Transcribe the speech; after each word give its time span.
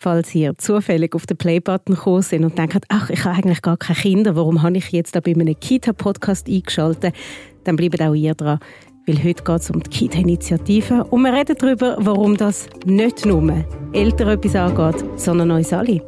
Falls 0.00 0.32
ihr 0.32 0.56
zufällig 0.56 1.16
auf 1.16 1.26
den 1.26 1.36
Play-Button 1.36 1.96
gekommen 1.96 2.22
sind 2.22 2.44
und 2.44 2.56
denkt, 2.56 2.84
ach, 2.88 3.10
ich 3.10 3.24
habe 3.24 3.36
eigentlich 3.36 3.62
gar 3.62 3.76
keine 3.76 3.98
Kinder, 3.98 4.36
warum 4.36 4.62
habe 4.62 4.76
ich 4.76 4.92
jetzt 4.92 5.16
da 5.16 5.20
bei 5.20 5.32
einem 5.32 5.58
Kita-Podcast 5.58 6.48
eingeschaltet, 6.48 7.16
dann 7.64 7.74
bleibt 7.74 8.00
auch 8.00 8.14
ihr 8.14 8.36
dran. 8.36 8.60
Weil 9.08 9.24
heute 9.24 9.42
geht 9.42 9.60
es 9.60 9.70
um 9.70 9.82
die 9.82 9.90
Kita-Initiative 9.90 11.02
und 11.02 11.22
wir 11.22 11.32
reden 11.32 11.56
darüber, 11.58 11.96
warum 11.98 12.36
das 12.36 12.68
nicht 12.86 13.26
nur 13.26 13.64
Eltern 13.92 14.28
etwas 14.28 14.54
angeht, 14.54 15.04
sondern 15.16 15.50
uns 15.50 15.72
alle. 15.72 16.00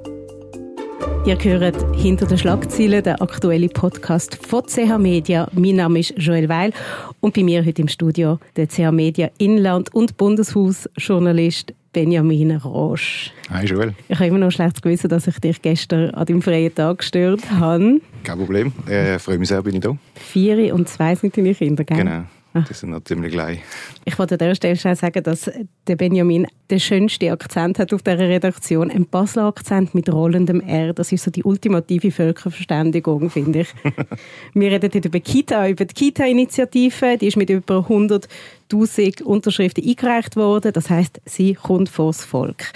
Ihr 1.26 1.36
hört 1.42 1.84
«Hinter 1.96 2.26
den 2.26 2.38
Schlagzeilen», 2.38 3.02
der 3.02 3.20
aktuelle 3.20 3.68
Podcast 3.68 4.38
von 4.46 4.62
CH 4.66 4.98
Media. 4.98 5.48
Mein 5.52 5.76
Name 5.76 5.98
ist 5.98 6.14
Joel 6.16 6.48
Weil 6.48 6.72
und 7.18 7.34
bei 7.34 7.42
mir 7.42 7.64
heute 7.66 7.82
im 7.82 7.88
Studio 7.88 8.38
der 8.54 8.68
CH 8.68 8.92
Media 8.92 9.30
Inland- 9.38 9.92
und 9.92 10.16
Bundeshaus-Journalist 10.16 11.74
Benjamin 11.92 12.56
Roche. 12.56 13.30
Hi 13.50 13.64
Joel. 13.64 13.94
Ich 14.08 14.16
habe 14.16 14.28
immer 14.28 14.38
noch 14.38 14.52
schlecht 14.52 14.80
gewusst, 14.80 15.10
dass 15.10 15.26
ich 15.26 15.38
dich 15.40 15.60
gestern 15.60 16.10
an 16.10 16.24
deinem 16.24 16.40
freien 16.40 16.72
Tag 16.72 16.98
gestört 16.98 17.50
habe. 17.50 18.00
Kein 18.22 18.38
Problem. 18.38 18.72
Ich 18.86 18.92
äh, 18.92 19.18
freue 19.18 19.38
mich 19.38 19.48
sehr, 19.48 19.62
bin 19.62 19.74
ich 19.74 19.80
da. 19.80 19.96
Vier 20.14 20.72
und 20.74 20.88
zwei 20.88 21.14
sind 21.16 21.36
deine 21.36 21.54
Kinder, 21.54 21.82
gell? 21.82 21.96
Genau. 21.96 22.22
Ah. 22.52 22.64
Die 22.68 22.74
sind 22.74 22.90
noch 22.90 23.04
ziemlich 23.04 23.32
gleich. 23.32 23.60
Ich 24.04 24.18
wollte 24.18 24.34
an 24.34 24.38
dieser 24.38 24.54
Stelle 24.56 24.76
schon 24.76 24.94
sagen, 24.96 25.22
dass 25.22 25.48
der 25.86 25.96
Benjamin 25.96 26.48
den 26.68 26.80
schönsten 26.80 27.30
Akzent 27.30 27.78
hat 27.78 27.92
auf 27.94 28.02
dieser 28.02 28.18
Redaktion. 28.18 28.90
Ein 28.90 29.06
Basler 29.06 29.44
Akzent 29.44 29.94
mit 29.94 30.12
rollendem 30.12 30.60
R. 30.60 30.92
Das 30.92 31.12
ist 31.12 31.22
so 31.22 31.30
die 31.30 31.44
ultimative 31.44 32.10
Völkerverständigung, 32.10 33.30
finde 33.30 33.60
ich. 33.60 33.68
Wir 34.54 34.72
reden 34.72 34.90
heute 34.92 35.06
über 35.06 35.20
Kita, 35.20 35.68
über 35.68 35.84
die 35.84 35.94
Kita-Initiative. 35.94 37.18
Die 37.18 37.28
ist 37.28 37.36
mit 37.36 37.50
über 37.50 37.86
100'000 37.88 39.22
Unterschriften 39.22 39.88
eingereicht 39.88 40.34
worden. 40.34 40.72
Das 40.72 40.90
heißt, 40.90 41.20
sie 41.26 41.54
kommt 41.54 41.88
vors 41.88 42.24
Volk. 42.24 42.72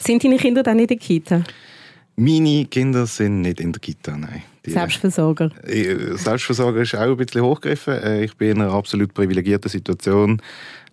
Sind 0.00 0.24
deine 0.24 0.38
Kinder 0.38 0.64
dann 0.64 0.78
in 0.80 0.88
der 0.88 0.96
Kita? 0.96 1.44
Meine 2.16 2.64
Kinder 2.64 3.06
sind 3.06 3.42
nicht 3.42 3.60
in 3.60 3.72
der 3.72 3.80
Kita, 3.80 4.16
nein. 4.16 4.42
Die, 4.68 4.74
Selbstversorger. 4.74 5.50
Äh, 5.64 6.16
Selbstversorger 6.16 6.82
ist 6.82 6.94
auch 6.94 7.00
ein 7.00 7.16
bisschen 7.16 7.42
hochgegriffen. 7.42 7.94
Äh, 7.94 8.24
ich 8.24 8.36
bin 8.36 8.50
in 8.50 8.62
einer 8.62 8.72
absolut 8.72 9.14
privilegierten 9.14 9.70
Situation, 9.70 10.40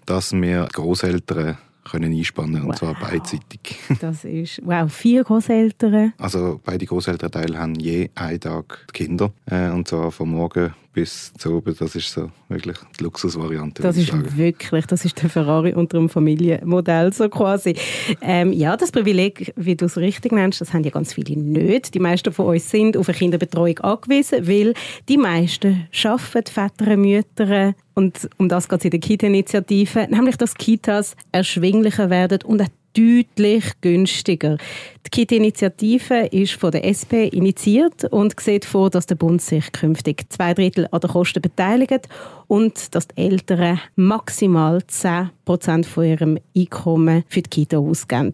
dass 0.06 0.32
mir 0.34 0.68
Großeltern 0.72 1.58
können 1.84 2.12
einspannen 2.12 2.64
wow. 2.64 2.70
und 2.70 2.78
zwar 2.78 2.96
beidseitig. 2.96 3.78
Das 4.02 4.26
ist 4.26 4.62
wow, 4.64 4.92
vier 4.92 5.24
Großeltern. 5.24 6.14
Also 6.18 6.60
beide 6.64 6.86
Großelternteile 6.86 7.58
haben 7.58 7.76
je 7.76 8.10
einen 8.16 8.40
Tag 8.40 8.88
Kinder 8.92 9.32
äh, 9.46 9.70
und 9.70 9.88
zwar 9.88 10.12
von 10.12 10.30
morgen 10.30 10.74
bis 10.96 11.34
zu 11.34 11.58
oben. 11.58 11.76
Das 11.78 11.94
ist 11.94 12.10
so 12.10 12.32
wirklich 12.48 12.78
die 12.98 13.04
Luxusvariante. 13.04 13.84
Das 13.84 13.98
ist 13.98 14.08
sagen. 14.08 14.38
wirklich, 14.38 14.86
das 14.88 15.04
ist 15.04 15.22
der 15.22 15.30
Ferrari 15.30 15.74
unter 15.74 15.98
dem 15.98 16.08
Familienmodell 16.08 17.12
so 17.12 17.28
quasi. 17.28 17.76
Ähm, 18.22 18.54
ja, 18.54 18.78
das 18.78 18.92
Privileg, 18.92 19.54
wie 19.58 19.76
du 19.76 19.86
es 19.86 19.98
richtig 19.98 20.32
nennst, 20.32 20.62
das 20.62 20.74
haben 20.74 20.84
ja 20.84 20.92
ganz 20.92 21.14
viele 21.14 21.38
nicht. 21.38 21.94
Die 21.94 22.00
meisten 22.00 22.32
von 22.32 22.48
uns 22.48 22.72
sind 22.72 22.96
auf 22.96 23.10
eine 23.10 23.18
Kinderbetreuung 23.18 23.80
angewiesen, 23.80 24.48
weil 24.48 24.74
die 25.10 25.18
meisten 25.18 25.88
arbeiten, 26.04 26.52
Väter, 26.52 26.98
Mütter, 26.98 27.76
und 27.94 28.30
um 28.38 28.50
das 28.50 28.70
geht 28.70 28.80
es 28.80 28.86
in 28.86 28.92
der 28.92 29.00
Kita-Initiative, 29.00 30.08
nämlich 30.10 30.38
dass 30.38 30.56
Kitas 30.56 31.16
erschwinglicher 31.32 32.10
werden 32.10 32.40
und 32.44 32.62
auch 32.62 32.68
deutlich 32.96 33.66
günstiger. 33.82 34.58
Die 35.06 35.10
KIT-Initiative 35.10 36.28
ist 36.28 36.54
von 36.54 36.72
der 36.72 36.86
SP 36.88 37.28
initiiert 37.28 38.06
und 38.06 38.40
sieht 38.40 38.66
vor, 38.66 38.90
dass 38.90 39.06
der 39.06 39.16
Bund 39.16 39.42
sich 39.42 39.72
künftig 39.72 40.26
zwei 40.30 40.54
Drittel 40.54 40.88
an 40.92 41.02
den 41.02 41.10
Kosten 41.10 41.42
beteiligt 41.42 42.08
und 42.48 42.96
dass 42.96 43.08
die 43.10 43.22
Eltern 43.22 43.80
maximal 43.96 44.86
10 44.86 45.30
Prozent 45.46 45.86
von 45.86 46.06
ihrem 46.06 46.40
Einkommen 46.56 47.24
für 47.28 47.42
die 47.42 47.50
Kita 47.50 47.78
ausgeben. 47.78 48.34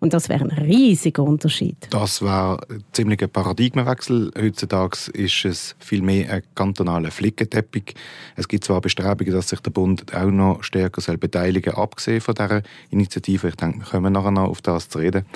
Und 0.00 0.14
das 0.14 0.30
wäre 0.30 0.44
ein 0.44 0.50
riesiger 0.50 1.22
Unterschied. 1.22 1.76
Das 1.90 2.22
wäre 2.22 2.58
ein 2.70 2.82
ziemlicher 2.92 3.28
Paradigmenwechsel. 3.28 4.32
Heutzutage 4.36 5.10
ist 5.12 5.44
es 5.44 5.76
viel 5.78 6.00
mehr 6.00 6.32
ein 6.32 6.42
kantonaler 6.54 7.10
Flickenteppich. 7.10 7.94
Es 8.34 8.48
gibt 8.48 8.64
zwar 8.64 8.80
Bestrebungen, 8.80 9.34
dass 9.34 9.50
sich 9.50 9.60
der 9.60 9.70
Bund 9.70 10.14
auch 10.14 10.30
noch 10.30 10.62
stärker 10.62 11.16
beteiligen 11.18 11.74
soll, 11.74 11.82
abgesehen 11.82 12.22
von 12.22 12.34
dieser 12.34 12.62
Initiative. 12.90 13.48
Ich 13.48 13.56
denke, 13.56 13.80
wir 13.80 13.86
kommen 13.86 14.14
nachher 14.14 14.30
noch 14.30 14.48
auf 14.48 14.62
das 14.62 14.88
zu 14.88 14.98
reden. 14.98 15.26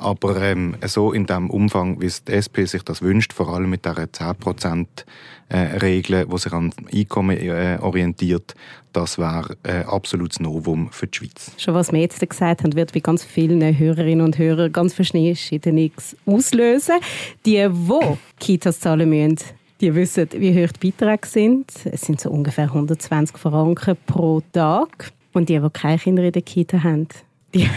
Aber 0.00 0.40
ähm, 0.40 0.76
so 0.86 1.12
in 1.12 1.26
dem 1.26 1.50
Umfang, 1.50 2.00
wie 2.00 2.10
die 2.26 2.32
SP 2.32 2.64
sich 2.64 2.82
das 2.82 3.02
wünscht, 3.02 3.34
vor 3.34 3.50
allem 3.50 3.68
mit 3.68 3.84
dieser 3.84 4.04
10% 4.04 4.86
äh, 5.50 5.78
die 5.78 6.38
sich 6.38 6.52
an 6.52 6.72
Einkommen 6.92 7.36
äh, 7.36 7.78
orientiert, 7.80 8.54
das 8.92 9.18
wäre 9.18 9.56
ein 9.62 9.84
absolutes 9.86 10.40
Novum 10.40 10.90
für 10.90 11.06
die 11.06 11.18
Schweiz. 11.18 11.52
Schon 11.58 11.74
was 11.74 11.92
wir 11.92 12.00
jetzt 12.00 12.18
gesagt 12.18 12.62
haben, 12.62 12.74
wird 12.74 12.92
bei 12.94 13.00
ganz 13.00 13.24
vielen 13.24 13.78
Hörerinnen 13.78 14.24
und 14.24 14.38
Hörern 14.38 14.72
ganz 14.72 14.94
verschiedenes 14.94 16.16
auslösen. 16.24 16.96
Die, 17.44 17.68
die 17.68 18.18
Kitas 18.38 18.80
zahlen 18.80 19.10
müssen, 19.10 19.38
die 19.80 19.94
wissen, 19.94 20.28
wie 20.32 20.64
hoch 20.64 20.72
die 20.72 20.92
Beiträge 20.92 21.26
sind. 21.26 21.72
Es 21.84 22.02
sind 22.02 22.20
so 22.20 22.30
ungefähr 22.30 22.64
120 22.64 23.36
Franken 23.36 23.96
pro 24.06 24.40
Tag. 24.52 25.12
Und 25.32 25.48
die, 25.48 25.60
die 25.60 25.70
keine 25.70 25.98
Kinder 25.98 26.24
in 26.24 26.32
der 26.32 26.42
Kita 26.42 26.82
haben, 26.82 27.06
die, 27.54 27.68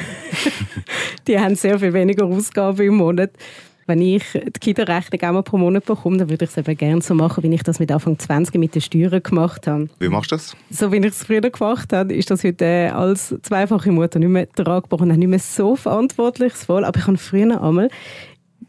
die 1.28 1.40
haben 1.40 1.56
sehr 1.56 1.80
viel 1.80 1.94
weniger 1.94 2.26
Ausgaben 2.26 2.86
im 2.86 2.96
Monat. 2.96 3.32
Wenn 3.86 4.02
ich 4.02 4.24
die 4.32 4.60
Kita-Rechnung 4.60 5.22
einmal 5.22 5.44
pro 5.44 5.58
Monat 5.58 5.86
bekomme, 5.86 6.18
dann 6.18 6.30
würde 6.30 6.46
ich 6.46 6.52
es 6.52 6.58
eben 6.58 6.78
gerne 6.78 7.02
so 7.02 7.14
machen, 7.14 7.44
wie 7.44 7.54
ich 7.54 7.64
das 7.64 7.80
mit 7.80 7.92
Anfang 7.92 8.18
20 8.18 8.56
mit 8.56 8.76
den 8.76 8.82
Steuern 8.82 9.22
gemacht 9.22 9.68
habe. 9.68 9.90
Wie 10.00 10.08
machst 10.08 10.32
du 10.32 10.36
das? 10.36 10.56
So 10.70 10.92
wie 10.94 10.98
ich 10.98 11.06
es 11.06 11.24
früher 11.26 11.42
gemacht 11.42 11.92
habe, 11.92 12.14
ist 12.14 12.32
das 12.32 12.46
heute 12.46 12.64
äh, 12.64 12.88
als 12.90 13.36
zweifache 13.42 13.92
Mutter 13.92 14.20
nicht 14.20 14.30
mehr 14.30 14.50
tragbar 14.50 15.02
und 15.02 15.12
auch 15.12 15.18
nicht 15.18 15.28
mehr 15.28 15.40
so 15.40 15.76
verantwortungsvoll. 15.76 16.86
Aber 16.86 16.98
ich 16.98 17.08
habe 17.08 17.18
früher 17.18 17.62
einmal 17.62 17.90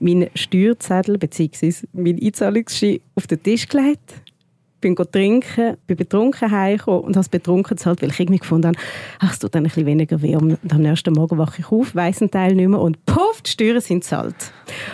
meinen 0.01 0.31
Steuerzettel 0.35 1.17
bzw. 1.17 1.73
meinen 1.93 2.21
Einzahlungsschein 2.21 2.99
auf 3.15 3.29
den 3.29 3.41
Tisch 3.41 3.69
gelegt 3.69 4.15
bin 4.85 4.97
trinken, 4.97 5.77
bin 5.87 5.97
betrunken 5.97 6.51
heimgekommen 6.51 7.01
und 7.01 7.17
habe 7.17 7.23
es 7.23 7.29
betrunken 7.31 7.77
gezahlt, 7.77 8.03
weil 8.03 8.11
ich 8.11 8.21
irgendwie 8.21 8.41
gefunden 8.41 8.69
habe, 8.69 8.79
ach, 9.19 9.33
es 9.33 9.39
tut 9.39 9.55
dann 9.55 9.63
ein 9.63 9.69
bisschen 9.69 9.87
weniger 9.87 10.21
weh. 10.21 10.37
Und 10.37 10.59
am 10.71 10.83
nächsten 10.83 11.15
Morgen 11.15 11.39
wache 11.39 11.61
ich 11.61 11.73
auf, 11.73 11.95
weiss 11.95 12.21
einen 12.21 12.31
Teil 12.31 12.55
nicht 12.55 12.69
mehr 12.69 12.81
und 12.81 13.05
puff, 13.07 13.41
die 13.43 13.51
Steuern 13.51 13.81
sind 13.81 14.05
zahlt. 14.05 14.35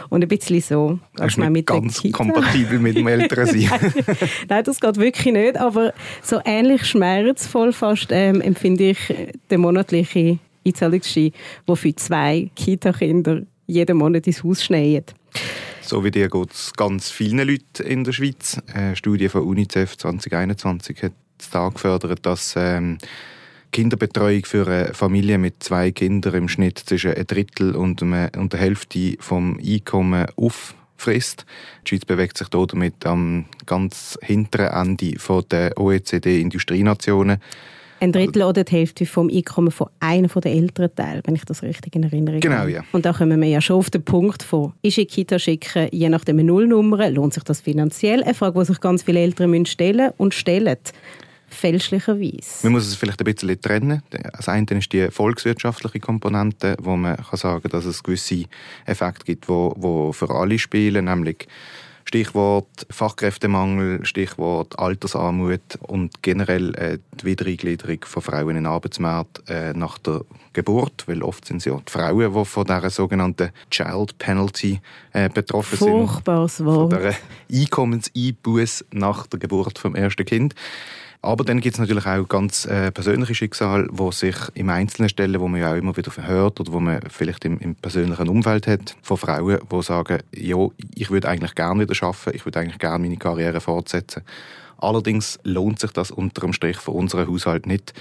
Und 0.09 0.23
ein 0.23 0.29
bisschen 0.29 0.61
so. 0.61 0.99
Das 1.17 1.37
ist 1.37 1.39
nicht 1.39 1.67
ganz 1.67 2.03
kompatibel 2.13 2.79
mit 2.79 2.97
dem 2.97 3.09
älteren 3.09 3.47
sein. 3.47 3.69
Nein, 4.49 4.65
das 4.65 4.81
geht 4.81 4.97
wirklich 4.97 5.35
nicht, 5.35 5.57
aber 5.59 5.93
so 6.23 6.41
ähnlich 6.45 6.85
schmerzvoll 6.85 7.73
fast 7.73 8.09
ähm, 8.11 8.41
empfinde 8.41 8.91
ich 8.91 9.15
den 9.51 9.61
monatlichen 9.61 10.39
Einzahlungsschein, 10.65 11.33
der 11.67 11.77
für 11.77 11.95
zwei 11.97 12.51
Kita-Kinder 12.55 13.43
jeden 13.67 13.97
Monat 13.97 14.27
ins 14.29 14.45
Haus 14.45 14.63
schneit. 14.63 15.15
So 15.83 16.05
wie 16.05 16.11
dir 16.11 16.29
geht 16.29 16.53
es 16.53 16.73
ganz 16.75 17.11
vielen 17.11 17.47
Leuten 17.47 17.83
in 17.85 18.05
der 18.05 18.13
Schweiz. 18.13 18.61
Eine 18.73 18.97
Studie 18.97 19.29
von 19.29 19.43
UNICEF 19.43 19.97
2021 19.97 21.03
hat 21.03 21.13
da 21.53 21.69
gefördert, 21.69 22.25
dass 22.27 22.55
ähm, 22.57 22.99
Kinderbetreuung 23.73 24.45
für 24.45 24.67
eine 24.67 24.95
Familie 24.95 25.39
mit 25.39 25.63
zwei 25.63 25.91
Kindern 25.91 26.35
im 26.35 26.49
Schnitt 26.49 26.79
zwischen 26.79 27.15
ein 27.15 27.27
Drittel 27.27 27.75
und, 27.75 28.03
eine, 28.03 28.31
und 28.37 28.53
der 28.53 28.61
Hälfte 28.61 29.17
vom 29.21 29.59
Einkommen 29.59 30.27
auffrisst. 30.37 31.47
Die 31.85 31.89
Schweiz 31.89 32.05
bewegt 32.05 32.39
sich 32.39 32.49
damit 32.49 33.07
am 33.07 33.47
ganz 33.67 34.19
hinteren 34.23 34.99
Ende 34.99 35.17
der 35.51 35.79
OECD-Industrienationen. 35.79 37.39
Ein 38.01 38.13
Drittel 38.13 38.43
oder 38.43 38.65
die 38.65 38.73
Hälfte 38.73 39.05
vom 39.05 39.29
Einkommen 39.29 39.71
von 39.71 39.89
einem 40.01 40.29
der 40.29 40.53
älteren 40.53 40.95
Teile, 40.95 41.21
wenn 41.25 41.35
ich 41.35 41.45
das 41.45 41.63
richtig 41.63 41.95
in 41.95 42.03
Erinnerung 42.03 42.41
genau, 42.41 42.57
habe. 42.57 42.69
Genau, 42.69 42.83
ja. 42.83 42.89
Und 42.93 43.05
da 43.05 43.13
kommen 43.13 43.41
wir 43.41 43.49
ja 43.49 43.61
schon 43.61 43.77
auf 43.77 43.91
den 43.91 44.03
Punkt 44.03 44.43
von, 44.43 44.73
ist 44.81 44.97
in 44.97 45.07
Kita 45.07 45.39
schicken, 45.39 45.89
je 45.93 46.09
nachdem 46.09 46.39
eine 46.39 46.45
Nullnummer, 46.45 47.11
lohnt 47.11 47.35
sich 47.35 47.45
das 47.45 47.61
finanziell? 47.61 48.23
Eine 48.23 48.35
Frage, 48.35 48.59
die 48.59 48.65
sich 48.65 48.81
ganz 48.81 49.03
viele 49.03 49.21
Eltern 49.21 49.67
stellen 49.67 50.07
müssen 50.07 50.15
und 50.17 50.35
stellen 50.35 50.77
fälschlicherweise. 51.51 52.63
Man 52.63 52.73
muss 52.73 52.87
es 52.87 52.95
vielleicht 52.95 53.21
ein 53.21 53.35
bisschen 53.35 53.61
trennen. 53.61 54.03
Das 54.11 54.49
eine 54.49 54.67
ist 54.71 54.93
die 54.93 55.11
volkswirtschaftliche 55.11 56.01
Komponente, 56.01 56.77
wo 56.81 56.97
man 56.97 57.17
kann 57.17 57.39
sagen 57.39 57.63
kann, 57.63 57.73
dass 57.73 57.85
es 57.85 58.03
gewisse 58.03 58.45
Effekte 58.87 59.25
gibt, 59.27 59.45
die 59.45 59.49
wo, 59.49 59.75
wo 59.77 60.13
für 60.13 60.31
alle 60.31 60.59
spielen, 60.59 61.07
nämlich 61.07 61.49
Stichwort 62.11 62.89
Fachkräftemangel, 62.91 64.05
Stichwort 64.05 64.77
Altersarmut 64.81 65.79
und 65.83 66.25
generell 66.25 66.75
äh, 66.75 66.99
die 67.21 67.25
Wiedereingliederung 67.25 67.99
von 68.05 68.21
Frauen 68.21 68.49
in 68.49 68.55
den 68.57 68.67
Arbeitsmarkt 68.67 69.49
äh, 69.49 69.73
nach 69.75 69.97
der 69.99 70.23
Geburt, 70.53 71.05
weil 71.07 71.23
oft 71.23 71.47
sind 71.47 71.59
es 71.59 71.67
ja 71.67 71.77
die 71.77 71.93
Frauen, 71.93 72.35
die 72.35 72.45
von 72.45 72.65
dieser 72.65 72.91
sogenannten 72.91 73.51
Child 73.71 74.19
Penalty 74.19 74.81
äh, 75.13 75.29
betroffen 75.29 75.79
Furchtbares 75.79 76.57
sind. 76.57 76.67
Wort. 76.67 76.95
Von 76.95 77.01
dieser 77.01 77.17
Einkommenseinbuß 77.53 78.87
nach 78.91 79.29
der 79.29 79.39
Geburt 79.39 79.79
vom 79.79 79.95
ersten 79.95 80.25
Kind. 80.25 80.57
Aber 81.23 81.45
dann 81.45 81.61
gibt 81.61 81.75
es 81.75 81.81
natürlich 81.81 82.07
auch 82.07 82.27
ganz 82.29 82.65
äh, 82.65 82.91
persönliche 82.91 83.35
Schicksale, 83.35 83.89
wo 83.91 84.11
sich 84.11 84.37
im 84.55 84.71
Einzelnen 84.71 85.11
stellen, 85.11 85.39
wo 85.39 85.49
man 85.49 85.61
ja 85.61 85.73
auch 85.73 85.77
immer 85.77 85.95
wieder 85.97 86.11
hört 86.27 86.61
oder 86.61 86.73
wo 86.73 86.81
man 86.81 87.01
vielleicht 87.11 87.45
im, 87.45 87.59
im 87.59 87.75
persönlichen 87.75 88.29
Umfeld 88.29 88.67
hat, 88.67 88.97
von 89.03 89.19
Frauen, 89.19 89.59
die 89.71 89.83
sagen, 89.83 90.21
ja, 90.35 90.57
ich 90.95 91.11
würde 91.11 91.29
eigentlich 91.29 91.55
gerne 91.55 91.87
wieder 91.87 92.07
arbeiten, 92.07 92.35
ich 92.35 92.47
würde 92.47 92.61
eigentlich 92.61 92.79
gerne 92.79 93.01
meine 93.01 93.19
Karriere 93.19 93.61
fortsetzen. 93.61 94.23
Allerdings 94.79 95.39
lohnt 95.45 95.79
sich 95.79 95.91
das 95.91 96.11
unter 96.11 96.41
dem 96.41 96.55
Strich 96.55 96.79
für 96.79 96.93
unseren 96.93 97.29
Haushalt 97.29 97.67
nicht. 97.67 97.93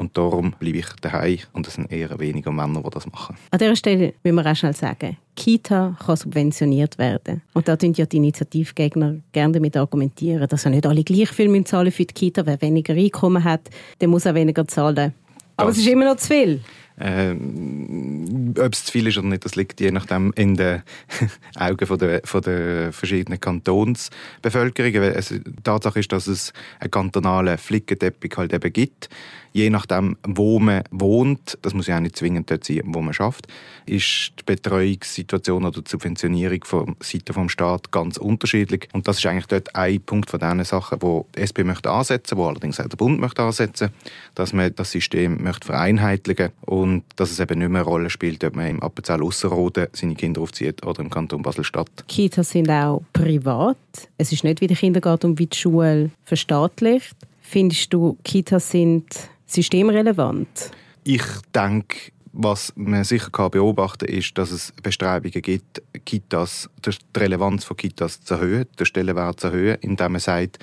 Und 0.00 0.16
darum 0.16 0.54
bleibe 0.58 0.78
ich 0.78 0.86
daheim 1.02 1.38
und 1.52 1.68
es 1.68 1.74
sind 1.74 1.92
eher 1.92 2.18
weniger 2.18 2.50
Männer, 2.50 2.82
die 2.82 2.90
das 2.90 3.06
machen. 3.12 3.36
An 3.50 3.58
dieser 3.58 3.76
Stelle 3.76 4.14
will 4.22 4.32
man 4.32 4.46
auch 4.46 4.56
schnell 4.56 4.74
sagen, 4.74 5.18
Kita 5.36 5.94
kann 6.04 6.16
subventioniert 6.16 6.96
werden. 6.96 7.42
Und 7.52 7.68
da 7.68 7.76
tun 7.76 7.92
ja 7.92 8.06
die 8.06 8.16
Initiativgegner 8.16 9.16
gerne 9.32 9.52
damit 9.52 9.76
argumentieren, 9.76 10.48
dass 10.48 10.64
ja 10.64 10.70
nicht 10.70 10.86
alle 10.86 11.04
gleich 11.04 11.28
viel 11.28 11.64
zahlen 11.64 11.92
für 11.92 12.06
die 12.06 12.14
Kita. 12.14 12.46
Wer 12.46 12.62
weniger 12.62 12.94
Einkommen 12.94 13.44
hat, 13.44 13.68
der 14.00 14.08
muss 14.08 14.26
auch 14.26 14.34
weniger 14.34 14.66
zahlen. 14.66 15.12
Aber 15.58 15.68
das 15.68 15.76
es 15.76 15.84
ist 15.84 15.92
immer 15.92 16.06
noch 16.06 16.16
zu 16.16 16.28
viel. 16.28 16.60
Ähm, 17.02 18.54
ob 18.58 18.72
es 18.72 18.84
zu 18.84 18.92
viel 18.92 19.06
ist 19.06 19.16
oder 19.16 19.28
nicht, 19.28 19.44
das 19.44 19.56
liegt 19.56 19.80
je 19.80 19.90
nachdem 19.90 20.32
in 20.34 20.54
den 20.54 20.82
Augen 21.56 21.86
von 21.86 21.98
der, 21.98 22.20
von 22.24 22.42
der 22.42 22.92
verschiedenen 22.92 23.40
Kantonsbevölkerung. 23.40 25.14
Also, 25.14 25.38
die 25.38 25.62
Tatsache 25.62 26.00
ist, 26.00 26.12
dass 26.12 26.26
es 26.26 26.52
einen 26.78 26.90
kantonalen 26.90 27.56
Flickenteppich 27.56 28.36
halt 28.36 28.52
eben 28.52 28.72
gibt 28.72 29.08
je 29.52 29.70
nachdem, 29.70 30.16
wo 30.22 30.58
man 30.58 30.82
wohnt, 30.90 31.58
das 31.62 31.74
muss 31.74 31.86
ja 31.86 31.96
auch 31.96 32.00
nicht 32.00 32.16
zwingend 32.16 32.50
dort 32.50 32.64
sein, 32.64 32.82
wo 32.84 33.00
man 33.00 33.14
schafft, 33.14 33.46
ist 33.86 34.32
die 34.38 34.42
Betreuungssituation 34.44 35.64
oder 35.64 35.82
die 35.82 35.90
Subventionierung 35.90 36.64
von 36.64 36.96
Seiten 37.00 37.32
vom 37.32 37.48
Staat 37.48 37.90
ganz 37.90 38.16
unterschiedlich. 38.16 38.88
Und 38.92 39.08
das 39.08 39.18
ist 39.18 39.26
eigentlich 39.26 39.46
dort 39.46 39.74
ein 39.74 40.00
Punkt 40.00 40.30
von 40.30 40.40
diesen 40.40 40.64
Sachen, 40.64 41.02
wo 41.02 41.26
die 41.36 41.40
SP 41.42 41.64
möchte 41.64 41.90
ansetzen, 41.90 42.38
wo 42.38 42.46
allerdings 42.46 42.80
auch 42.80 42.88
der 42.88 42.96
Bund 42.96 43.20
möchte 43.20 43.42
ansetzen, 43.42 43.90
dass 44.34 44.52
man 44.52 44.74
das 44.74 44.92
System 44.92 45.42
möchte 45.42 45.66
vereinheitlichen 45.66 46.50
und 46.62 47.04
dass 47.16 47.30
es 47.30 47.40
eben 47.40 47.58
nicht 47.58 47.68
mehr 47.68 47.80
eine 47.80 47.90
Rolle 47.90 48.10
spielt, 48.10 48.44
ob 48.44 48.56
man 48.56 48.66
im 48.66 48.82
Appenzell 48.82 49.22
Ausserrhoden 49.22 49.88
seine 49.92 50.14
Kinder 50.14 50.40
aufzieht 50.40 50.86
oder 50.86 51.00
im 51.00 51.10
Kanton 51.10 51.42
Basel-Stadt. 51.42 51.90
Kitas 52.08 52.50
sind 52.50 52.70
auch 52.70 53.02
privat. 53.12 53.76
Es 54.18 54.32
ist 54.32 54.44
nicht 54.44 54.60
wie 54.60 54.66
der 54.66 54.76
Kindergarten 54.76 55.26
und 55.30 55.38
wie 55.38 55.46
die 55.46 55.56
Schule 55.56 56.10
verstaatlicht. 56.24 57.16
Findest 57.40 57.92
du, 57.92 58.16
Kitas 58.22 58.70
sind 58.70 59.06
systemrelevant? 59.52 60.70
Ich 61.04 61.24
denke, 61.54 62.12
was 62.32 62.72
man 62.76 63.04
sicher 63.04 63.30
kann 63.30 63.50
beobachten 63.50 64.06
kann, 64.06 64.16
ist, 64.16 64.38
dass 64.38 64.50
es 64.50 64.72
Bestrebungen 64.82 65.42
gibt, 65.42 65.82
Kitas, 66.04 66.70
die 66.84 67.18
Relevanz 67.18 67.64
von 67.64 67.76
Kitas 67.76 68.22
zu 68.22 68.34
erhöhen, 68.34 68.66
den 68.78 68.86
Stellenwert 68.86 69.40
zu 69.40 69.48
erhöhen, 69.48 69.78
indem 69.80 70.12
man 70.12 70.20
sagt, 70.20 70.58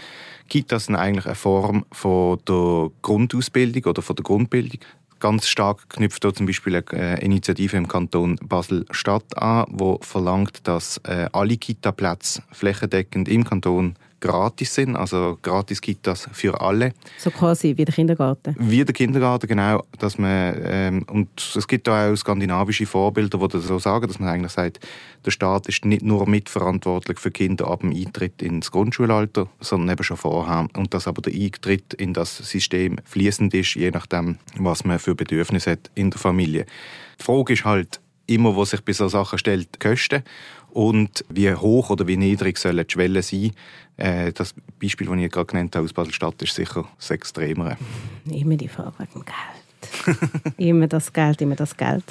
Kitas 0.48 0.86
sind 0.86 0.96
eigentlich 0.96 1.26
eine 1.26 1.36
Form 1.36 1.86
von 1.92 2.40
der 2.48 2.90
Grundausbildung 3.02 3.84
oder 3.84 4.02
von 4.02 4.16
der 4.16 4.24
Grundbildung. 4.24 4.80
Ganz 5.20 5.48
stark 5.48 5.90
knüpft 5.90 6.24
da 6.24 6.34
zum 6.34 6.46
Beispiel 6.46 6.76
eine 6.76 7.20
Initiative 7.22 7.76
im 7.76 7.88
Kanton 7.88 8.38
Basel-Stadt 8.44 9.38
an, 9.38 9.66
die 9.70 9.96
verlangt, 10.02 10.68
dass 10.68 11.00
äh, 11.06 11.28
alle 11.34 11.58
Kita-Plätze 11.58 12.44
flächendeckend 12.52 13.28
im 13.28 13.44
Kanton 13.44 13.96
gratis 14.20 14.74
sind, 14.74 14.96
also 14.96 15.38
gratis 15.42 15.82
Kitas 15.82 16.28
für 16.32 16.60
alle. 16.60 16.94
So 17.18 17.32
quasi 17.32 17.76
wie 17.78 17.86
der 17.86 17.94
Kindergarten? 17.94 18.56
Wie 18.58 18.84
der 18.84 18.94
Kindergarten, 18.94 19.48
genau. 19.48 19.84
Dass 20.00 20.18
man, 20.18 20.56
ähm, 20.64 21.06
und 21.10 21.30
es 21.56 21.68
gibt 21.68 21.88
auch 21.88 22.16
skandinavische 22.16 22.86
Vorbilder, 22.86 23.38
die 23.38 23.48
das 23.48 23.68
so 23.68 23.80
sagen, 23.80 24.08
dass 24.08 24.20
man 24.20 24.30
eigentlich 24.30 24.52
sagt, 24.52 24.80
der 25.26 25.32
Staat 25.32 25.68
ist 25.68 25.86
nicht 25.86 26.04
nur 26.04 26.28
mitverantwortlich 26.28 27.20
für 27.20 27.32
Kinder 27.32 27.68
ab 27.68 27.82
dem 27.82 27.92
Eintritt 27.92 28.42
ins 28.42 28.72
Grundschulalter, 28.72 29.48
sondern 29.60 29.96
eben 29.96 30.04
schon 30.04 30.18
vorher. 30.18 30.68
Und 30.76 30.94
dass 30.94 31.08
aber 31.08 31.22
der 31.22 31.34
Eintritt 31.34 31.94
in 31.94 32.14
das 32.14 32.38
System 32.38 32.98
fließend 33.04 33.54
ist, 33.54 33.76
je 33.76 33.92
nachdem, 33.92 34.38
was 34.58 34.86
man 34.86 35.00
für 35.00 35.16
Bedürfnisse 35.16 35.72
hat 35.72 35.92
in 35.96 36.12
der 36.12 36.20
Familie. 36.20 36.66
Die 37.20 37.24
Frage 37.24 37.54
ist 37.54 37.66
halt, 37.66 38.00
immer, 38.28 38.56
wo 38.56 38.66
sich 38.66 38.82
bei 38.82 38.94
solchen 38.94 39.12
Sachen 39.12 39.40
stellt, 39.40 39.70
die 39.76 39.80
Kosten 39.80 40.24
und 40.78 41.26
wie 41.30 41.52
hoch 41.52 41.90
oder 41.90 42.06
wie 42.06 42.18
niedrig 42.18 42.60
sollen 42.60 42.86
die 42.86 42.94
Schwellen 42.94 43.24
sein. 43.24 43.52
Äh, 43.98 44.32
das 44.32 44.54
Beispiel, 44.80 45.08
das 45.08 45.18
ich 45.18 45.32
gerade 45.32 45.48
genannt 45.48 45.76
habe 45.76 45.86
aus 45.86 45.94
Basel-Stadt, 45.94 46.40
ist 46.44 46.54
sicher 46.54 46.88
das 46.98 47.10
Extremere. 47.10 47.78
Immer 48.30 48.58
die 48.58 48.68
Frage 48.68 48.94
wegen 49.00 49.26
Geld. 49.26 50.54
immer 50.58 50.86
das 50.86 51.12
Geld, 51.12 51.42
immer 51.42 51.56
das 51.56 51.76
Geld. 51.76 52.04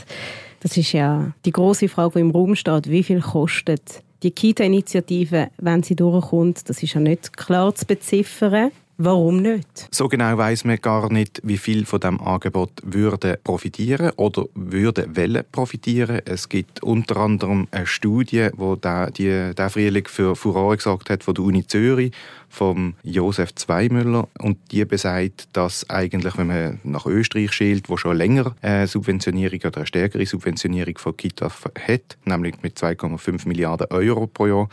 Das 0.59 0.77
ist 0.77 0.91
ja 0.91 1.33
die 1.45 1.53
große 1.53 1.89
Frage, 1.89 2.15
die 2.15 2.21
im 2.23 2.33
Raum 2.33 2.57
steht. 2.57 2.91
Wie 2.91 3.05
viel 3.05 3.21
kostet 3.21 4.03
die 4.25 4.33
Kita-Initiative, 4.33 5.51
wenn 5.59 5.85
sie 5.85 5.95
durchkommt? 5.95 6.69
Das 6.69 6.83
ist 6.83 6.95
ja 6.95 7.01
nicht 7.01 7.37
klar 7.37 7.73
zu 7.73 7.87
beziffern. 7.87 8.73
Warum 8.99 9.43
nicht? 9.43 9.89
So 9.91 10.09
genau 10.09 10.39
weiß 10.39 10.65
man 10.65 10.79
gar 10.81 11.13
nicht, 11.13 11.43
wie 11.45 11.59
viel 11.59 11.85
von 11.85 12.01
dem 12.01 12.19
Angebot 12.19 12.71
würde 12.83 13.39
profitieren 13.45 14.11
oder 14.17 14.47
würde 14.55 15.15
wollen 15.15 15.45
profitieren. 15.53 16.23
Es 16.25 16.49
gibt 16.49 16.83
unter 16.83 17.19
anderem 17.19 17.69
eine 17.73 17.87
Studie, 17.87 18.49
wo 18.57 18.75
die, 18.77 19.53
der 19.55 19.71
Frühling 19.71 20.07
für 20.07 20.35
Furore 20.35 20.77
gesorgt 20.79 21.11
hat 21.11 21.25
von 21.25 21.35
der 21.35 21.45
Uni 21.45 21.67
Zürich, 21.67 22.13
vom 22.49 22.95
Josef 23.03 23.55
Zweimüller 23.55 24.29
und 24.39 24.57
die 24.71 24.87
besagt, 24.87 25.49
dass 25.53 25.91
eigentlich, 25.91 26.39
wenn 26.39 26.47
man 26.47 26.81
nach 26.83 27.05
Österreich 27.05 27.53
schielt, 27.53 27.91
wo 27.91 27.99
schon 27.99 28.17
länger 28.17 28.57
eine 28.63 28.87
Subventionierung 28.87 29.61
oder 29.67 29.79
eine 29.79 29.87
stärkere 29.87 30.25
Subventionierung 30.25 30.97
von 30.97 31.15
Kitas 31.15 31.53
hat, 31.87 32.17
nämlich 32.25 32.63
mit 32.63 32.79
2,5 32.79 33.47
Milliarden 33.47 33.89
Euro 33.91 34.27
pro 34.27 34.47
Jahr, 34.47 34.69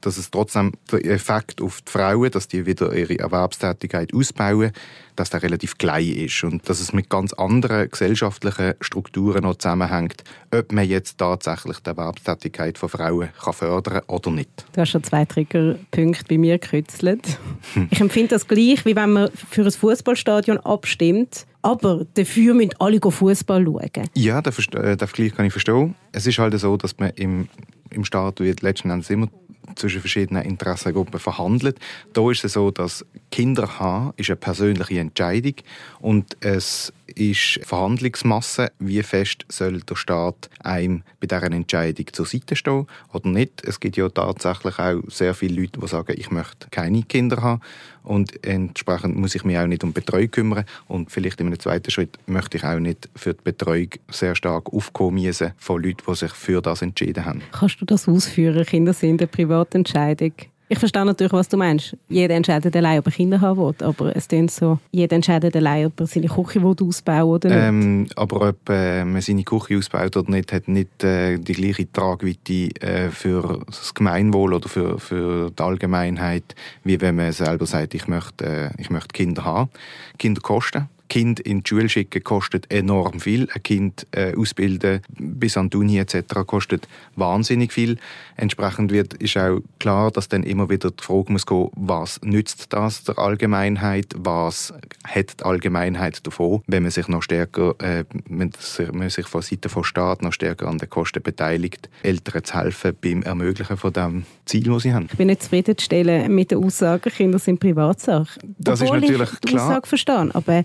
dass 0.00 0.18
es 0.18 0.30
trotzdem 0.30 0.72
der 0.92 1.04
Effekt 1.06 1.62
auf 1.62 1.80
die 1.82 1.90
Frauen, 1.90 2.30
dass 2.30 2.48
die 2.48 2.66
wieder 2.66 2.92
ihre 2.92 3.18
Erwerbstätigkeit 3.18 4.12
ausbauen, 4.14 4.72
dass 5.16 5.30
der 5.30 5.42
relativ 5.42 5.78
klein 5.78 6.06
ist 6.06 6.42
und 6.44 6.68
dass 6.68 6.80
es 6.80 6.92
mit 6.92 7.08
ganz 7.08 7.32
anderen 7.34 7.88
gesellschaftlichen 7.88 8.74
Strukturen 8.80 9.44
noch 9.44 9.56
zusammenhängt, 9.56 10.24
ob 10.52 10.72
man 10.72 10.88
jetzt 10.88 11.18
tatsächlich 11.18 11.78
die 11.80 11.90
Erwerbstätigkeit 11.90 12.78
von 12.78 12.88
Frauen 12.88 13.28
kann 13.40 13.52
fördern 13.52 14.02
kann 14.06 14.16
oder 14.16 14.30
nicht. 14.30 14.66
Du 14.72 14.80
hast 14.80 14.90
schon 14.90 15.04
zwei 15.04 15.24
Triggerpunkte 15.24 16.24
bei 16.28 16.38
mir 16.38 16.58
gekützelt. 16.58 17.38
ich 17.90 18.00
empfinde 18.00 18.28
das 18.28 18.46
gleich, 18.46 18.84
wie 18.84 18.96
wenn 18.96 19.12
man 19.12 19.30
für 19.30 19.62
ein 19.62 19.70
Fußballstadion 19.70 20.58
abstimmt, 20.58 21.46
aber 21.62 22.04
dafür 22.14 22.54
müssen 22.54 22.74
alle 22.78 23.00
Fußball 23.00 23.64
schauen. 23.64 24.08
Ja, 24.14 24.42
den, 24.42 24.52
den 24.72 24.98
Vergleich 24.98 25.34
kann 25.34 25.46
ich 25.46 25.52
verstehen. 25.52 25.94
Es 26.12 26.26
ist 26.26 26.38
halt 26.38 26.58
so, 26.58 26.76
dass 26.76 26.98
man 26.98 27.10
im, 27.10 27.48
im 27.90 28.04
Staat 28.04 28.40
wird 28.40 28.62
letzten 28.62 28.90
Endes 28.90 29.10
immer 29.10 29.28
zwischen 29.76 30.00
verschiedenen 30.00 30.44
Interessengruppen 30.44 31.20
verhandelt. 31.20 31.78
Da 32.12 32.30
ist 32.30 32.44
es 32.44 32.54
so, 32.54 32.70
dass 32.70 33.04
Kinder 33.30 33.78
haben 33.78 34.12
ist 34.16 34.30
eine 34.30 34.36
persönliche 34.36 35.00
Entscheidung 35.00 35.54
und 36.00 36.36
es 36.40 36.92
ist 37.14 37.60
Verhandlungsmasse, 37.62 38.72
wie 38.78 39.02
fest 39.02 39.44
soll 39.48 39.80
der 39.80 39.96
Staat 39.96 40.48
einem 40.60 41.02
bei 41.20 41.26
dieser 41.26 41.42
Entscheidung 41.44 42.06
zur 42.12 42.26
Seite 42.26 42.56
stehen 42.56 42.86
oder 43.12 43.28
nicht. 43.28 43.64
Es 43.64 43.80
gibt 43.80 43.96
ja 43.96 44.08
tatsächlich 44.08 44.78
auch 44.78 45.00
sehr 45.08 45.34
viele 45.34 45.60
Leute, 45.60 45.80
die 45.80 45.88
sagen, 45.88 46.14
ich 46.16 46.30
möchte 46.30 46.68
keine 46.70 47.02
Kinder 47.02 47.42
haben 47.42 47.60
und 48.04 48.44
entsprechend 48.46 49.16
muss 49.16 49.34
ich 49.34 49.44
mich 49.44 49.58
auch 49.58 49.66
nicht 49.66 49.82
um 49.82 49.92
Betreuung 49.92 50.30
kümmern 50.30 50.64
und 50.86 51.10
vielleicht 51.10 51.40
in 51.40 51.48
einem 51.48 51.58
zweiten 51.58 51.90
Schritt 51.90 52.18
möchte 52.26 52.58
ich 52.58 52.64
auch 52.64 52.78
nicht 52.78 53.08
für 53.16 53.34
die 53.34 53.42
Betreuung 53.42 53.88
sehr 54.10 54.34
stark 54.34 54.72
aufkommen 54.72 55.32
von 55.58 55.82
Leuten, 55.82 56.02
die 56.06 56.14
sich 56.14 56.32
für 56.32 56.62
das 56.62 56.82
entschieden 56.82 57.24
haben. 57.24 57.42
Kannst 57.52 57.80
du 57.80 57.84
das 57.84 58.08
ausführen? 58.08 58.64
Kinder 58.64 58.92
sind 58.92 59.20
eine 59.20 59.28
Privatentscheidung. 59.28 60.32
Ich 60.74 60.80
verstehe 60.80 61.04
natürlich, 61.04 61.32
was 61.32 61.48
du 61.48 61.56
meinst. 61.56 61.96
Jeder 62.08 62.34
entscheidet 62.34 62.74
allein, 62.74 62.98
ob 62.98 63.06
er 63.06 63.12
Kinder 63.12 63.40
haben 63.40 63.60
will. 63.60 63.74
Aber 63.86 64.16
es 64.16 64.26
klingt 64.26 64.50
so, 64.50 64.80
jeder 64.90 65.14
entscheidet 65.14 65.54
allein, 65.54 65.86
ob 65.86 66.00
er 66.00 66.08
seine 66.08 66.26
Küche 66.26 66.60
ausbauen 66.60 67.28
will 67.28 67.34
oder 67.34 67.48
nicht. 67.48 67.58
Ähm, 67.58 68.08
aber 68.16 68.48
ob 68.48 68.68
äh, 68.68 69.04
man 69.04 69.22
seine 69.22 69.44
Küche 69.44 69.78
ausbaut 69.78 70.16
oder 70.16 70.28
nicht, 70.32 70.52
hat 70.52 70.66
nicht 70.66 71.04
äh, 71.04 71.38
die 71.38 71.52
gleiche 71.52 71.92
Tragweite 71.92 72.70
äh, 72.80 73.10
für 73.10 73.60
das 73.68 73.94
Gemeinwohl 73.94 74.52
oder 74.52 74.68
für, 74.68 74.98
für 74.98 75.52
die 75.52 75.62
Allgemeinheit, 75.62 76.56
wie 76.82 77.00
wenn 77.00 77.14
man 77.14 77.30
selber 77.30 77.66
sagt, 77.66 77.94
ich 77.94 78.08
möchte, 78.08 78.44
äh, 78.44 78.70
ich 78.76 78.90
möchte 78.90 79.12
Kinder 79.12 79.44
haben. 79.44 79.70
Kinder 80.18 80.40
kosten. 80.40 80.88
Kind 81.08 81.40
in 81.40 81.62
die 81.62 81.68
Schule 81.68 81.88
schicken 81.88 82.24
kostet 82.24 82.70
enorm 82.70 83.20
viel. 83.20 83.48
Ein 83.54 83.62
Kind 83.62 84.06
äh, 84.12 84.34
ausbilden 84.36 85.00
bis 85.18 85.56
an 85.56 85.70
die 85.70 85.76
Uni 85.76 85.98
etc. 85.98 86.16
kostet 86.46 86.88
wahnsinnig 87.16 87.72
viel. 87.72 87.98
Entsprechend 88.36 88.90
wird, 88.90 89.14
ist 89.14 89.36
auch 89.36 89.60
klar, 89.78 90.10
dass 90.10 90.28
dann 90.28 90.42
immer 90.42 90.70
wieder 90.70 90.90
die 90.90 91.02
Frage 91.02 91.32
muss 91.32 91.46
gehen, 91.46 91.68
was 91.74 92.20
nützt 92.22 92.72
das 92.72 93.04
der 93.04 93.18
Allgemeinheit, 93.18 94.06
was 94.16 94.72
hat 95.04 95.40
die 95.40 95.44
Allgemeinheit 95.44 96.26
davon, 96.26 96.62
wenn 96.66 96.82
man 96.82 96.90
sich 96.90 97.08
noch 97.08 97.22
stärker, 97.22 97.74
äh, 97.80 98.04
wenn 98.28 98.52
man 98.92 99.10
sich 99.10 99.26
von 99.26 99.42
Seiten 99.42 99.68
des 99.68 99.86
Staat 99.86 100.22
noch 100.22 100.32
stärker 100.32 100.68
an 100.68 100.78
den 100.78 100.88
Kosten 100.88 101.22
beteiligt, 101.22 101.88
Eltern 102.02 102.44
zu 102.44 102.54
helfen 102.54 102.96
beim 103.00 103.22
Ermöglichen 103.22 103.76
von 103.76 103.92
dem 103.92 104.24
Ziel, 104.46 104.64
das 104.64 104.82
sie 104.82 104.92
haben. 104.92 105.08
Ich 105.10 105.18
bin 105.18 105.28
nicht 105.28 105.42
zufriedenzustellen 105.42 106.34
mit 106.34 106.50
der 106.50 106.58
Aussage, 106.58 107.10
Kinder 107.10 107.38
sind 107.38 107.60
Privatsache. 107.60 108.38
Das 108.58 108.80
Obwohl 108.80 108.96
ist 108.96 109.02
natürlich 109.02 109.32
ich 109.32 109.40
die 109.40 109.48
klar. 109.48 109.68
Aussage 109.68 109.86
verstehe, 109.86 110.30
aber 110.34 110.62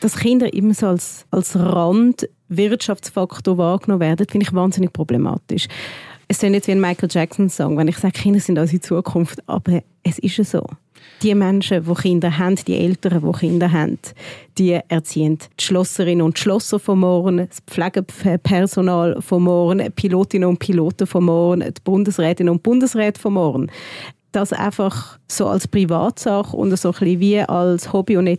dass 0.00 0.16
Kinder 0.16 0.52
immer 0.52 0.74
so 0.74 0.88
als, 0.88 1.26
als 1.30 1.56
Randwirtschaftsfaktor 1.56 3.56
wahrgenommen 3.58 4.00
werden, 4.00 4.26
finde 4.28 4.46
ich 4.46 4.54
wahnsinnig 4.54 4.92
problematisch. 4.92 5.68
Es 6.28 6.42
ist 6.42 6.50
nicht 6.50 6.66
wie 6.66 6.72
ein 6.72 6.80
Michael 6.80 7.08
Jackson-Song, 7.10 7.78
wenn 7.78 7.88
ich 7.88 7.96
sage, 7.96 8.12
Kinder 8.12 8.40
sind 8.40 8.58
unsere 8.58 8.82
Zukunft, 8.82 9.38
aber 9.48 9.82
es 10.02 10.18
ist 10.18 10.36
ja 10.36 10.44
so. 10.44 10.66
Die 11.22 11.34
Menschen, 11.34 11.84
die 11.84 11.94
Kinder 11.94 12.38
haben, 12.38 12.56
die 12.56 12.76
Eltern, 12.76 13.22
die 13.24 13.38
Kinder 13.38 13.72
haben, 13.72 13.98
die 14.56 14.78
erziehen 14.88 15.38
die 15.58 15.64
Schlosserinnen 15.64 16.22
und 16.22 16.38
Schlosser 16.38 16.78
von 16.78 17.00
morgen, 17.00 17.38
das 17.38 17.60
Pflegepersonal 17.66 19.20
von 19.20 19.42
morgen, 19.42 19.90
Pilotinnen 19.92 20.48
und 20.48 20.58
Piloten 20.58 21.06
von 21.06 21.24
morgen, 21.24 21.60
die 21.60 21.80
Bundesrätinnen 21.82 22.52
und 22.52 22.62
Bundesräte 22.62 23.20
von 23.20 23.32
morgen. 23.32 23.70
Das 24.32 24.52
einfach 24.52 25.18
so 25.26 25.46
als 25.46 25.66
Privatsache 25.66 26.56
und 26.56 26.76
so 26.76 26.92
ein 26.92 27.20
wie 27.20 27.40
als 27.40 27.92
Hobby 27.92 28.16
und 28.16 28.24
nicht 28.24 28.38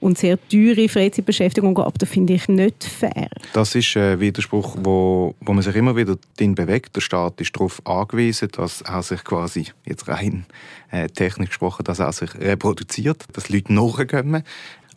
und 0.00 0.18
sehr 0.18 0.38
teure 0.48 0.88
Freizeitbeschäftigung 0.88 1.78
ab, 1.78 1.94
das 1.98 2.08
finde 2.08 2.34
ich 2.34 2.48
nicht 2.48 2.84
fair. 2.84 3.28
Das 3.52 3.74
ist 3.74 3.96
ein 3.96 4.20
Widerspruch, 4.20 4.76
wo, 4.82 5.34
wo 5.40 5.52
man 5.52 5.62
sich 5.62 5.74
immer 5.74 5.96
wieder 5.96 6.16
drin 6.36 6.54
bewegt. 6.54 6.96
Der 6.96 7.00
Staat 7.00 7.40
ist 7.40 7.54
darauf 7.56 7.84
angewiesen, 7.86 8.48
dass 8.52 8.82
er 8.82 9.02
sich 9.02 9.24
quasi, 9.24 9.66
jetzt 9.84 10.08
rein 10.08 10.46
äh, 10.90 11.08
technisch 11.08 11.50
gesprochen, 11.50 11.84
dass 11.84 11.98
er 11.98 12.12
sich 12.12 12.34
reproduziert, 12.34 13.24
dass 13.32 13.48
Leute 13.48 13.72
nachkommen. 13.72 14.42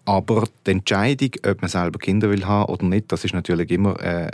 Aber 0.06 0.44
die 0.68 0.72
Entscheidung, 0.72 1.32
ob 1.48 1.62
man 1.62 1.70
selber 1.70 1.98
Kinder 1.98 2.30
will 2.30 2.46
haben 2.46 2.72
oder 2.72 2.86
nicht, 2.86 3.12
das 3.12 3.26
ist 3.26 3.34
natürlich 3.34 3.72
immer 3.72 4.00
äh, 4.02 4.30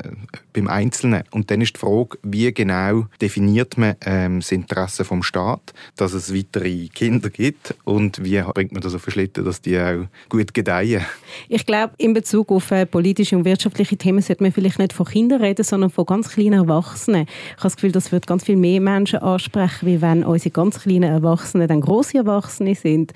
beim 0.51 0.67
Einzelnen. 0.67 1.23
Und 1.31 1.49
dann 1.49 1.61
ist 1.61 1.75
die 1.75 1.79
Frage, 1.79 2.17
wie 2.23 2.53
genau 2.53 3.05
definiert 3.21 3.77
man 3.77 3.95
ähm, 4.05 4.41
das 4.41 4.51
Interesse 4.51 5.05
vom 5.05 5.23
Staat, 5.23 5.73
dass 5.95 6.13
es 6.13 6.35
weitere 6.35 6.87
Kinder 6.89 7.29
gibt 7.29 7.73
und 7.85 8.23
wie 8.23 8.41
bringt 8.41 8.73
man 8.73 8.81
das 8.81 8.95
auf 8.95 9.05
Schlitten, 9.07 9.45
dass 9.45 9.61
die 9.61 9.79
auch 9.79 10.07
gut 10.27 10.53
gedeihen? 10.53 11.05
Ich 11.47 11.65
glaube, 11.65 11.93
in 11.97 12.13
Bezug 12.13 12.51
auf 12.51 12.69
äh, 12.71 12.85
politische 12.85 13.37
und 13.37 13.45
wirtschaftliche 13.45 13.95
Themen 13.95 14.21
sollte 14.21 14.43
man 14.43 14.51
vielleicht 14.51 14.79
nicht 14.79 14.91
von 14.91 15.05
Kindern 15.05 15.41
reden, 15.41 15.63
sondern 15.63 15.89
von 15.89 16.05
ganz 16.05 16.29
kleinen 16.29 16.53
Erwachsenen. 16.53 17.27
Ich 17.27 17.57
habe 17.57 17.63
das 17.63 17.75
Gefühl, 17.75 17.93
das 17.93 18.11
wird 18.11 18.27
ganz 18.27 18.43
viel 18.43 18.57
mehr 18.57 18.81
Menschen 18.81 19.19
ansprechen, 19.19 19.87
wie 19.87 20.01
wenn 20.01 20.25
unsere 20.25 20.51
ganz 20.51 20.81
kleinen 20.81 21.03
Erwachsenen 21.11 21.69
dann 21.69 21.79
große 21.79 22.17
Erwachsene 22.17 22.75
sind 22.75 23.13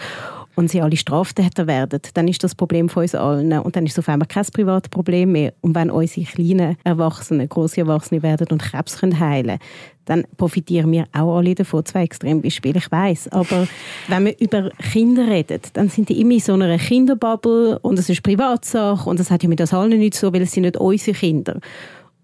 und 0.55 0.69
sie 0.69 0.81
alle 0.81 0.97
Straftäter 0.97 1.67
werden, 1.67 1.99
dann 2.13 2.27
ist 2.27 2.43
das 2.43 2.55
Problem 2.55 2.89
von 2.89 3.03
uns 3.03 3.15
allen. 3.15 3.51
Und 3.53 3.75
dann 3.75 3.85
ist 3.85 3.93
es 3.93 3.99
auf 3.99 4.09
einmal 4.09 4.27
kein 4.27 4.45
privates 4.45 4.89
Problem 4.89 5.31
mehr. 5.31 5.53
Und 5.61 5.75
wenn 5.75 5.89
unsere 5.91 6.25
kleinen 6.25 6.77
Erwachsenen, 6.83 7.49
große 7.49 7.81
Erwachsene 7.81 8.23
werden 8.23 8.47
und 8.51 8.61
Krebs 8.61 8.99
können 8.99 9.19
heilen 9.19 9.59
dann 10.05 10.23
profitieren 10.37 10.91
wir 10.91 11.05
auch 11.13 11.37
alle 11.37 11.55
davon. 11.55 11.83
Zwei 11.83 12.03
Extrembeispiele, 12.03 12.77
ich 12.77 12.91
weiß. 12.91 13.29
Aber 13.29 13.67
wenn 14.07 14.25
wir 14.25 14.39
über 14.39 14.69
Kinder 14.91 15.27
reden, 15.27 15.59
dann 15.73 15.89
sind 15.89 16.09
die 16.09 16.21
immer 16.21 16.33
in 16.33 16.39
so 16.39 16.53
einer 16.53 16.77
Kinderbubble 16.77 17.79
und 17.79 17.99
es 17.99 18.09
ist 18.09 18.23
Privatsache 18.23 19.09
und 19.09 19.19
das 19.19 19.31
hat 19.31 19.43
ja 19.43 19.49
mit 19.49 19.61
uns 19.61 19.73
allen 19.73 19.97
nichts 19.97 20.19
so, 20.19 20.31
weil 20.31 20.43
es 20.43 20.51
sind 20.51 20.63
nicht 20.63 20.77
unsere 20.77 21.17
Kinder. 21.17 21.59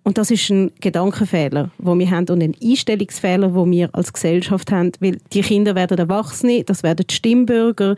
Und 0.04 0.18
das 0.18 0.32
ist 0.32 0.50
ein 0.50 0.72
Gedankenfehler, 0.80 1.70
wo 1.78 1.98
wir 1.98 2.10
haben 2.10 2.28
und 2.30 2.42
ein 2.42 2.56
Einstellungsfehler, 2.62 3.54
wo 3.54 3.70
wir 3.70 3.90
als 3.94 4.12
Gesellschaft 4.12 4.72
haben, 4.72 4.92
weil 5.00 5.18
die 5.32 5.42
Kinder 5.42 5.76
werden 5.76 5.98
Erwachsene, 5.98 6.64
das 6.64 6.82
werden 6.82 7.06
die 7.08 7.14
Stimmbürger, 7.14 7.96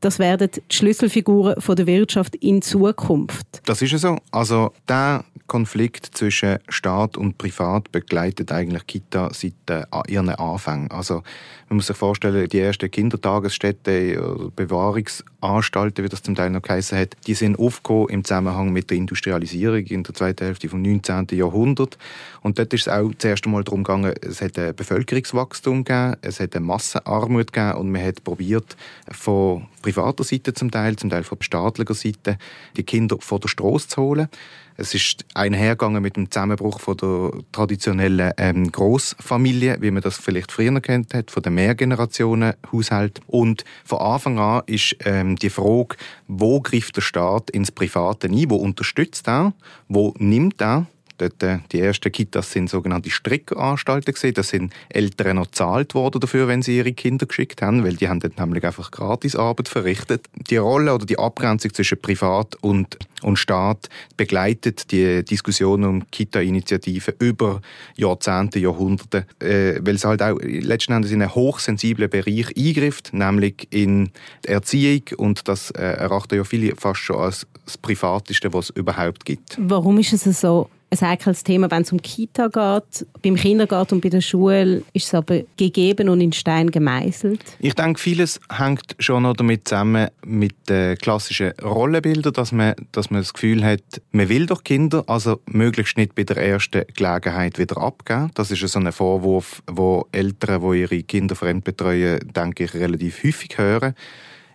das 0.00 0.18
werden 0.18 0.50
die 0.50 0.62
Schlüsselfiguren 0.74 1.60
von 1.60 1.76
der 1.76 1.86
Wirtschaft 1.86 2.36
in 2.36 2.60
Zukunft. 2.62 3.62
Das 3.66 3.82
ist 3.82 3.92
ja 3.92 3.98
so. 3.98 4.18
Also 4.30 4.72
der 4.88 5.24
Konflikt 5.46 6.06
zwischen 6.16 6.58
Staat 6.68 7.16
und 7.16 7.38
Privat 7.38 7.92
begleitet 7.92 8.50
eigentlich 8.50 8.86
Kita 8.86 9.30
seit 9.32 9.52
äh, 9.68 9.84
ihren 10.08 10.30
Anfängen. 10.30 10.90
Also 10.90 11.22
man 11.72 11.76
muss 11.76 11.86
sich 11.86 11.96
vorstellen, 11.96 12.50
die 12.50 12.58
ersten 12.58 12.90
Kindertagesstätten 12.90 14.18
oder 14.18 14.50
Bewahrungsanstalten, 14.50 16.04
wie 16.04 16.08
das 16.10 16.22
zum 16.22 16.34
Teil 16.34 16.50
noch 16.50 16.60
geheißen 16.60 16.98
hat, 16.98 17.16
die 17.26 17.32
sind 17.32 17.58
aufgekommen 17.58 18.10
im 18.10 18.24
Zusammenhang 18.24 18.74
mit 18.74 18.90
der 18.90 18.98
Industrialisierung 18.98 19.78
in 19.86 20.02
der 20.02 20.12
zweiten 20.12 20.44
Hälfte 20.44 20.68
des 20.68 20.76
19. 20.76 21.28
Jahrhunderts. 21.32 21.96
Und 22.42 22.58
dort 22.58 22.74
ist 22.74 22.82
es 22.82 22.88
auch 22.88 23.10
zuerst 23.16 23.46
einmal 23.46 23.64
darum 23.64 23.84
gegangen, 23.84 24.12
es 24.20 24.42
hat 24.42 24.58
ein 24.58 24.76
Bevölkerungswachstum 24.76 25.84
gegeben, 25.84 26.16
es 26.20 26.40
hat 26.40 26.54
eine 26.54 26.66
Massenarmut 26.66 27.54
gegeben 27.54 27.78
und 27.78 27.90
man 27.90 28.04
hat 28.04 28.22
probiert, 28.22 28.76
von 29.10 29.66
privater 29.80 30.24
Seite 30.24 30.52
zum 30.52 30.70
Teil, 30.70 30.96
zum 30.96 31.08
Teil 31.08 31.24
von 31.24 31.40
staatlicher 31.40 31.94
Seite, 31.94 32.36
die 32.76 32.82
Kinder 32.82 33.16
von 33.18 33.40
der 33.40 33.48
Straße 33.48 33.88
zu 33.88 34.02
holen. 34.02 34.28
Es 34.76 34.94
ist 34.94 35.24
einhergegangen 35.34 36.02
mit 36.02 36.16
dem 36.16 36.30
Zusammenbruch 36.30 36.80
von 36.80 36.96
der 36.96 37.30
traditionellen 37.52 38.32
ähm, 38.38 38.72
Großfamilie, 38.72 39.76
wie 39.80 39.90
man 39.90 40.02
das 40.02 40.16
vielleicht 40.16 40.50
früher 40.50 40.80
kennt 40.80 41.12
hat, 41.14 41.30
von 41.30 41.42
den 41.42 41.54
Mehrgenerationen-Haushalt. 41.62 43.20
Und 43.26 43.64
von 43.84 43.98
Anfang 43.98 44.38
an 44.38 44.62
ist 44.66 44.96
ähm, 45.04 45.36
die 45.36 45.50
Frage, 45.50 45.96
wo 46.26 46.60
greift 46.60 46.96
der 46.96 47.02
Staat 47.02 47.50
ins 47.50 47.70
Private 47.70 48.26
ein, 48.26 48.50
wo 48.50 48.56
unterstützt 48.56 49.28
er, 49.28 49.52
wo 49.88 50.12
nimmt 50.18 50.60
er 50.60 50.86
Dort, 51.22 51.42
äh, 51.44 51.58
die 51.70 51.78
ersten 51.78 52.10
Kitas 52.10 52.50
sind 52.50 52.68
sogenannte 52.68 53.08
Strickanstalten 53.08 54.12
gesehen. 54.12 54.34
Da 54.34 54.42
sind 54.42 54.72
Eltern 54.88 55.36
noch 55.36 55.46
gezahlt 55.46 55.94
worden 55.94 56.20
dafür, 56.20 56.48
wenn 56.48 56.62
sie 56.62 56.78
ihre 56.78 56.92
Kinder 56.92 57.26
geschickt 57.26 57.62
haben, 57.62 57.84
weil 57.84 57.94
die 57.94 58.08
haben 58.08 58.18
dort 58.18 58.40
nämlich 58.40 58.64
einfach 58.64 58.90
Gratisarbeit 58.90 59.68
verrichtet. 59.68 60.26
Die 60.50 60.56
Rolle 60.56 60.92
oder 60.92 61.06
die 61.06 61.20
Abgrenzung 61.20 61.72
zwischen 61.74 62.00
Privat 62.00 62.56
und, 62.60 62.98
und 63.22 63.38
Staat 63.38 63.88
begleitet 64.16 64.90
die 64.90 65.24
Diskussion 65.24 65.84
um 65.84 66.10
Kita-Initiativen 66.10 67.14
über 67.20 67.60
Jahrzehnte, 67.96 68.58
Jahrhunderte, 68.58 69.26
äh, 69.38 69.78
weil 69.80 69.94
es 69.94 70.04
halt 70.04 70.22
auch 70.22 70.38
letzten 70.40 70.94
Endes 70.94 71.12
in 71.12 71.22
einen 71.22 71.36
hochsensiblen 71.36 72.10
Bereich 72.10 72.48
eingreift, 72.56 73.14
nämlich 73.14 73.68
in 73.70 74.10
die 74.44 74.48
Erziehung 74.48 75.02
und 75.18 75.46
das 75.46 75.70
äh, 75.70 75.82
erachten 75.82 76.34
ja 76.34 76.42
viele 76.42 76.74
fast 76.74 77.00
schon 77.00 77.20
als 77.20 77.46
das 77.64 77.78
Privateste, 77.78 78.52
was 78.52 78.70
es 78.70 78.76
überhaupt 78.76 79.24
gibt. 79.24 79.56
Warum 79.60 79.98
ist 79.98 80.12
es 80.12 80.40
so 80.40 80.68
ein 80.92 81.08
heikles 81.08 81.42
Thema, 81.42 81.70
wenn 81.70 81.82
es 81.82 81.92
um 81.92 82.02
Kita 82.02 82.48
geht. 82.48 83.06
Beim 83.22 83.36
Kindergarten 83.36 83.94
und 83.94 84.00
bei 84.02 84.10
der 84.10 84.20
Schule 84.20 84.82
ist 84.92 85.06
es 85.06 85.14
aber 85.14 85.40
gegeben 85.56 86.08
und 86.08 86.20
in 86.20 86.32
Stein 86.32 86.70
gemeißelt. 86.70 87.40
Ich 87.60 87.74
denke, 87.74 87.98
vieles 87.98 88.40
hängt 88.50 88.96
schon 88.98 89.22
noch 89.22 89.34
damit 89.34 89.68
zusammen 89.68 90.08
mit 90.24 90.54
den 90.68 90.96
klassischen 90.98 91.52
Rollenbildern, 91.62 92.32
dass 92.32 92.52
man, 92.52 92.74
dass 92.92 93.10
man 93.10 93.22
das 93.22 93.32
Gefühl 93.32 93.64
hat, 93.64 93.82
man 94.10 94.28
will 94.28 94.46
doch 94.46 94.64
Kinder, 94.64 95.04
also 95.06 95.40
möglichst 95.46 95.96
nicht 95.96 96.14
bei 96.14 96.24
der 96.24 96.36
ersten 96.36 96.84
Gelegenheit 96.94 97.58
wieder 97.58 97.78
abgeben. 97.78 98.30
Das 98.34 98.50
ist 98.50 98.60
so 98.60 98.78
ein 98.78 98.92
Vorwurf, 98.92 99.62
wo 99.66 100.06
Eltern, 100.12 100.60
die 100.60 100.80
ihre 100.80 101.02
Kinder 101.02 101.34
fremdbetreuen, 101.34 102.32
denke 102.34 102.64
ich, 102.64 102.74
relativ 102.74 103.24
häufig 103.24 103.56
hören 103.56 103.94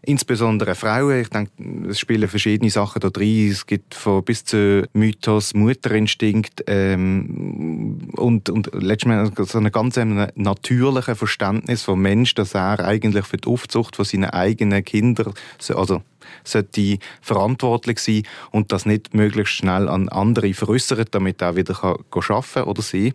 insbesondere 0.01 0.75
Frauen. 0.75 1.22
Ich 1.22 1.30
denke, 1.30 1.51
es 1.89 2.00
spielen 2.00 2.27
verschiedene 2.27 2.70
Sachen 2.70 3.00
da 3.00 3.10
drin. 3.10 3.51
Es 3.51 3.66
gibt 3.66 3.96
von 3.96 4.24
bis 4.24 4.46
zu 4.46 4.88
Mythos, 4.94 5.54
Mutterinstinkt 5.54 6.63
ähm, 6.68 8.10
und, 8.16 8.50
und 8.50 8.70
letztendlich 8.74 9.48
so 9.50 9.58
ein 9.60 9.72
ganz 9.72 9.98
natürliches 10.36 11.18
Verständnis 11.18 11.84
vom 11.84 12.01
Mensch, 12.01 12.36
dass 12.36 12.54
er 12.54 12.80
eigentlich 12.86 13.25
für 13.25 13.38
die 13.38 13.48
Aufzucht 13.48 13.96
von 13.96 14.06
seinen 14.06 14.30
eigenen 14.30 14.84
Kindern, 14.84 15.34
also 15.74 16.01
sollte 16.43 16.98
verantwortlich 17.22 18.00
sein 18.00 18.24
und 18.51 18.72
das 18.72 18.86
nicht 18.86 19.13
möglichst 19.13 19.53
schnell 19.53 19.89
an 19.89 20.10
andere 20.10 20.53
veräußert, 20.53 21.13
damit 21.13 21.41
er 21.41 21.55
wieder 21.55 21.74
kann 21.74 21.98
arbeiten 22.29 22.69
oder 22.69 22.81
sie. 22.81 23.13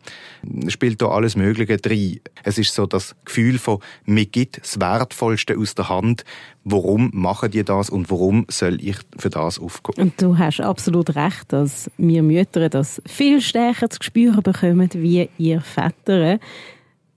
Spielt 0.69 1.01
da 1.03 1.09
alles 1.09 1.37
Mögliche 1.37 1.77
drin. 1.77 2.21
Es 2.43 2.59
ist 2.59 2.75
so 2.75 2.87
das 2.87 3.15
Gefühl 3.25 3.59
von, 3.59 3.79
mir 4.05 4.27
gibt 4.27 4.61
das 4.63 4.81
Wertvollste 4.81 5.57
aus 5.57 5.75
der 5.75 5.89
Hand. 5.89 6.25
Warum 6.65 7.11
machen 7.13 7.51
die 7.51 7.65
das 7.65 7.91
und 7.91 8.11
warum 8.11 8.47
soll 8.49 8.83
ich 8.83 8.97
für 9.19 9.31
das 9.31 9.59
aufkommen? 9.59 10.09
Und 10.09 10.23
du 10.23 10.39
hast 10.39 10.61
absolut 10.61 11.17
recht, 11.17 11.53
dass 11.53 11.91
wir 11.99 12.23
Mütter 12.23 12.69
das 12.69 13.03
viel 13.07 13.41
stärker 13.41 13.91
zu 13.91 14.03
spüren 14.03 14.43
bekommen, 14.43 14.89
wie 14.95 15.29
ihr 15.39 15.61
Väter, 15.61 16.39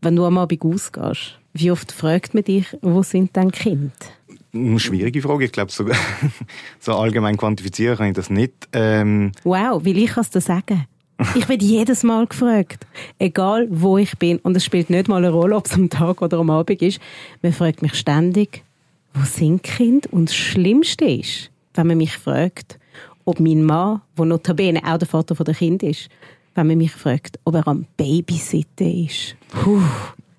wenn 0.01 0.15
du 0.15 0.25
am 0.25 0.37
Abend 0.37 0.63
ausgehst. 0.63 1.39
Wie 1.53 1.71
oft 1.71 1.91
fragt 1.91 2.33
man 2.33 2.43
dich, 2.43 2.65
wo 2.81 3.01
sind 3.01 3.37
deine 3.37 3.51
Kinder? 3.51 3.93
Eine 4.55 4.79
schwierige 4.79 5.21
Frage. 5.21 5.45
Ich 5.45 5.51
glaube, 5.51 5.71
so, 5.71 5.85
so, 6.79 6.95
allgemein 6.95 7.37
quantifizieren 7.37 7.97
kann 7.97 8.07
ich 8.07 8.13
das 8.13 8.29
nicht. 8.29 8.53
Ähm 8.73 9.31
wow, 9.43 9.83
will 9.83 9.97
ich 9.97 10.15
es 10.15 10.29
dir 10.29 10.41
sagen? 10.41 10.85
Ich 11.35 11.47
werde 11.47 11.63
jedes 11.63 12.03
Mal 12.03 12.27
gefragt. 12.27 12.87
Egal, 13.19 13.67
wo 13.69 13.97
ich 13.97 14.17
bin. 14.17 14.37
Und 14.39 14.55
es 14.57 14.65
spielt 14.65 14.89
nicht 14.89 15.07
mal 15.07 15.17
eine 15.17 15.29
Rolle, 15.29 15.55
ob 15.55 15.65
es 15.65 15.73
am 15.73 15.89
Tag 15.89 16.21
oder 16.21 16.39
am 16.39 16.49
Abend 16.49 16.81
ist. 16.81 16.99
Man 17.41 17.53
fragt 17.53 17.81
mich 17.81 17.95
ständig, 17.95 18.63
wo 19.13 19.23
sind 19.23 19.65
die 19.65 19.71
Kinder? 19.71 20.09
Und 20.11 20.29
das 20.29 20.35
Schlimmste 20.35 21.05
ist, 21.05 21.51
wenn 21.73 21.87
man 21.87 21.97
mich 21.97 22.17
fragt, 22.17 22.79
ob 23.23 23.39
mein 23.39 23.63
Mann, 23.63 24.01
der 24.17 24.25
notabene 24.25 24.81
auch 24.83 24.97
der 24.97 25.07
Vater 25.07 25.35
der 25.35 25.53
Kind 25.53 25.83
ist, 25.83 26.09
wenn 26.53 26.67
man 26.67 26.77
mich 26.77 26.91
fragt, 26.91 27.39
ob 27.43 27.55
er 27.55 27.67
am 27.67 27.85
Babysitten 27.97 29.05
ist. 29.05 29.35
Puh, 29.49 29.81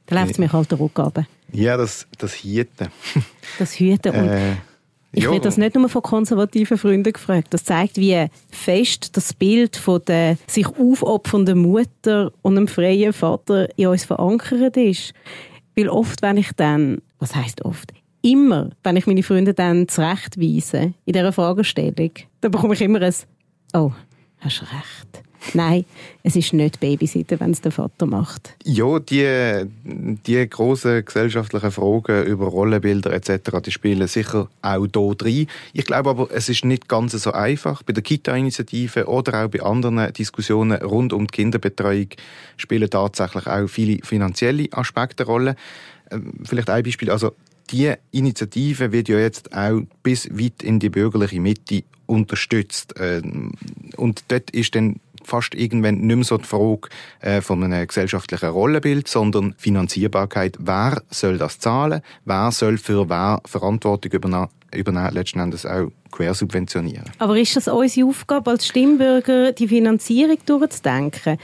da 0.06 0.20
läuft 0.20 0.32
es 0.32 0.38
mir 0.38 0.52
halt 0.52 0.70
der 0.70 0.80
Rücken 0.80 1.02
runter. 1.02 1.26
Ja, 1.52 1.76
das, 1.76 2.06
das 2.18 2.34
Hüten. 2.42 2.88
Das 3.58 3.78
Hüten. 3.78 4.14
Und 4.14 4.28
äh, 4.28 4.56
ich 5.12 5.24
werde 5.24 5.40
das 5.40 5.56
nicht 5.56 5.74
nur 5.74 5.88
von 5.88 6.02
konservativen 6.02 6.76
Freunden 6.76 7.12
gefragt. 7.12 7.48
Das 7.50 7.64
zeigt, 7.64 7.96
wie 7.96 8.26
fest 8.50 9.16
das 9.16 9.32
Bild 9.32 9.76
von 9.76 10.02
der 10.04 10.36
sich 10.46 10.66
aufopfernden 10.66 11.58
Mutter 11.58 12.32
und 12.42 12.56
einem 12.56 12.68
freien 12.68 13.14
Vater 13.14 13.66
in 13.78 13.86
uns 13.86 14.04
verankert 14.04 14.76
ist. 14.76 15.14
Weil 15.74 15.88
oft, 15.88 16.20
wenn 16.20 16.36
ich 16.36 16.50
dann, 16.56 17.00
was 17.18 17.34
heißt 17.34 17.64
oft, 17.64 17.94
immer, 18.20 18.70
wenn 18.82 18.96
ich 18.96 19.06
meine 19.06 19.22
Freunde 19.22 19.54
dann 19.54 19.88
zurechtweise 19.88 20.92
in 21.04 21.12
dieser 21.12 21.32
Fragestellung, 21.32 22.10
dann 22.40 22.50
bekomme 22.50 22.74
ich 22.74 22.82
immer 22.82 23.00
ein 23.00 23.14
«Oh, 23.72 23.92
hast 24.40 24.62
recht». 24.62 25.25
Nein, 25.54 25.84
es 26.22 26.36
ist 26.36 26.52
nicht 26.52 26.80
Babysitten, 26.80 27.40
wenn 27.40 27.50
es 27.50 27.60
der 27.60 27.72
Vater 27.72 28.06
macht. 28.06 28.54
Ja, 28.64 28.98
die, 28.98 29.66
die 29.84 30.48
grossen 30.48 31.04
gesellschaftlichen 31.04 31.70
Fragen 31.70 32.24
über 32.24 32.46
Rollenbilder 32.46 33.12
etc., 33.12 33.60
die 33.64 33.70
spielen 33.70 34.06
sicher 34.08 34.48
auch 34.62 34.86
hier 34.94 35.16
rein. 35.22 35.46
Ich 35.72 35.84
glaube 35.84 36.10
aber, 36.10 36.28
es 36.30 36.48
ist 36.48 36.64
nicht 36.64 36.88
ganz 36.88 37.12
so 37.12 37.32
einfach. 37.32 37.82
Bei 37.82 37.92
der 37.92 38.02
Kita-Initiative 38.02 39.06
oder 39.06 39.44
auch 39.44 39.48
bei 39.48 39.62
anderen 39.62 40.12
Diskussionen 40.12 40.82
rund 40.82 41.12
um 41.12 41.26
die 41.26 41.32
Kinderbetreuung 41.32 42.08
spielen 42.56 42.90
tatsächlich 42.90 43.46
auch 43.46 43.68
viele 43.68 43.98
finanzielle 44.02 44.68
Aspekte 44.72 45.24
eine 45.24 45.32
Rolle. 45.32 45.56
Ähm, 46.10 46.34
vielleicht 46.44 46.70
ein 46.70 46.82
Beispiel, 46.82 47.10
also 47.10 47.32
die 47.70 47.92
Initiative 48.12 48.92
wird 48.92 49.08
ja 49.08 49.18
jetzt 49.18 49.52
auch 49.54 49.80
bis 50.02 50.30
weit 50.30 50.62
in 50.62 50.78
die 50.78 50.90
bürgerliche 50.90 51.40
Mitte 51.40 51.82
unterstützt. 52.06 52.94
Ähm, 52.98 53.52
und 53.96 54.24
dort 54.28 54.50
ist 54.50 54.74
dann 54.74 55.00
fast 55.26 55.54
irgendwann 55.54 55.98
nicht 55.98 56.16
mehr 56.16 56.24
so 56.24 56.38
die 56.38 56.44
Frage 56.44 56.88
äh, 57.20 57.40
von 57.40 57.62
einem 57.62 57.86
gesellschaftlichen 57.86 58.48
Rollenbild, 58.48 59.08
sondern 59.08 59.54
Finanzierbarkeit. 59.58 60.56
Wer 60.60 61.02
soll 61.10 61.38
das 61.38 61.58
zahlen? 61.58 62.00
Wer 62.24 62.50
soll 62.52 62.78
für 62.78 63.08
wer 63.08 63.40
Verantwortung 63.44 64.12
übernehmen? 64.12 64.48
übernehmen, 64.74 65.14
letzten 65.14 65.38
Endes 65.38 65.64
auch 65.64 65.88
quersubventionieren. 66.10 67.04
Aber 67.18 67.38
ist 67.38 67.56
das 67.56 67.68
unsere 67.68 68.08
Aufgabe 68.08 68.50
als 68.50 68.66
Stimmbürger, 68.66 69.52
die 69.52 69.68
Finanzierung 69.68 70.38
durchzudenken? 70.44 71.38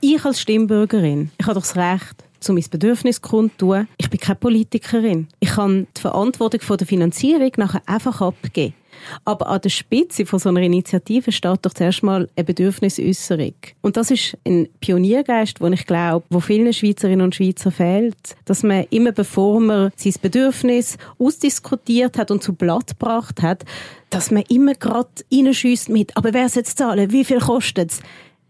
Ich 0.00 0.24
als 0.24 0.40
Stimmbürgerin, 0.40 1.30
ich 1.38 1.46
habe 1.46 1.54
doch 1.54 1.62
das 1.62 1.76
Recht, 1.76 2.24
zu 2.40 2.52
mein 2.52 2.64
Bedürfnis 2.70 3.22
kundtun. 3.22 3.88
Ich 3.96 4.10
bin 4.10 4.20
keine 4.20 4.36
Politikerin. 4.36 5.28
Ich 5.40 5.50
kann 5.50 5.86
die 5.96 6.00
Verantwortung 6.00 6.60
für 6.60 6.76
die 6.76 6.84
Finanzierung 6.84 7.50
nachher 7.56 7.82
einfach 7.86 8.20
abgeben. 8.20 8.74
Aber 9.24 9.48
an 9.48 9.60
der 9.60 9.70
Spitze 9.70 10.26
von 10.26 10.38
so 10.38 10.48
einer 10.48 10.60
Initiative 10.60 11.32
steht 11.32 11.60
doch 11.62 11.74
zuerst 11.74 12.02
mal 12.02 12.28
eine 12.36 12.44
Bedürfnisäußerung. 12.44 13.54
Und 13.82 13.96
das 13.96 14.10
ist 14.10 14.36
ein 14.46 14.68
Pioniergeist, 14.80 15.60
wo 15.60 15.68
ich 15.68 15.86
glaube, 15.86 16.26
wo 16.30 16.40
vielen 16.40 16.72
Schweizerinnen 16.72 17.22
und 17.22 17.34
Schweizer 17.34 17.70
fehlt, 17.70 18.16
dass 18.44 18.62
man 18.62 18.84
immer 18.90 19.12
bevor 19.12 19.60
man 19.60 19.90
sein 19.96 20.14
Bedürfnis 20.20 20.98
ausdiskutiert 21.18 22.18
hat 22.18 22.30
und 22.30 22.42
zu 22.42 22.54
Blatt 22.54 22.98
gebracht 22.98 23.42
hat, 23.42 23.64
dass 24.10 24.30
man 24.30 24.44
immer 24.48 24.74
gerade 24.74 25.08
reinschießt 25.32 25.88
mit, 25.88 26.16
aber 26.16 26.32
wer 26.32 26.46
es 26.46 26.74
zahlen? 26.74 27.12
Wie 27.12 27.24
viel 27.24 27.40
kostet 27.40 27.92
es? 27.92 28.00